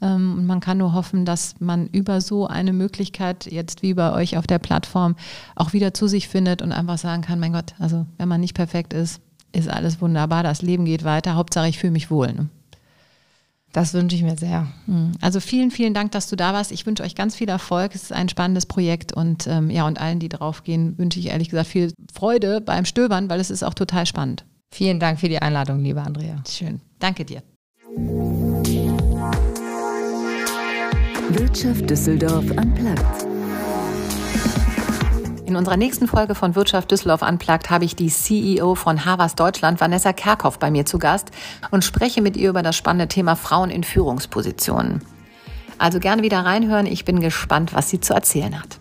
[0.00, 4.14] Ähm, und man kann nur hoffen, dass man über so eine Möglichkeit, jetzt wie bei
[4.14, 5.14] euch auf der Plattform,
[5.54, 8.54] auch wieder zu sich findet und einfach sagen kann, mein Gott, also wenn man nicht
[8.54, 9.20] perfekt ist,
[9.52, 12.32] ist alles wunderbar, das Leben geht weiter, Hauptsache ich fühle mich wohl.
[12.32, 12.48] Ne?
[13.72, 14.66] Das wünsche ich mir sehr.
[14.86, 15.12] Hm.
[15.20, 16.72] Also vielen, vielen Dank, dass du da warst.
[16.72, 17.94] Ich wünsche euch ganz viel Erfolg.
[17.94, 21.28] Es ist ein spannendes Projekt und ähm, ja, und allen, die drauf gehen, wünsche ich
[21.28, 24.44] ehrlich gesagt viel Freude beim Stöbern, weil es ist auch total spannend.
[24.70, 26.42] Vielen Dank für die Einladung, liebe Andrea.
[26.48, 26.80] Schön.
[26.98, 27.42] Danke dir.
[31.30, 33.31] Wirtschaft Düsseldorf am Platz.
[35.52, 39.82] In unserer nächsten Folge von Wirtschaft Düsseldorf Unplugged habe ich die CEO von Havas Deutschland,
[39.82, 41.30] Vanessa Kerkhoff, bei mir zu Gast
[41.70, 45.04] und spreche mit ihr über das spannende Thema Frauen in Führungspositionen.
[45.76, 46.86] Also gerne wieder reinhören.
[46.86, 48.78] Ich bin gespannt, was sie zu erzählen hat.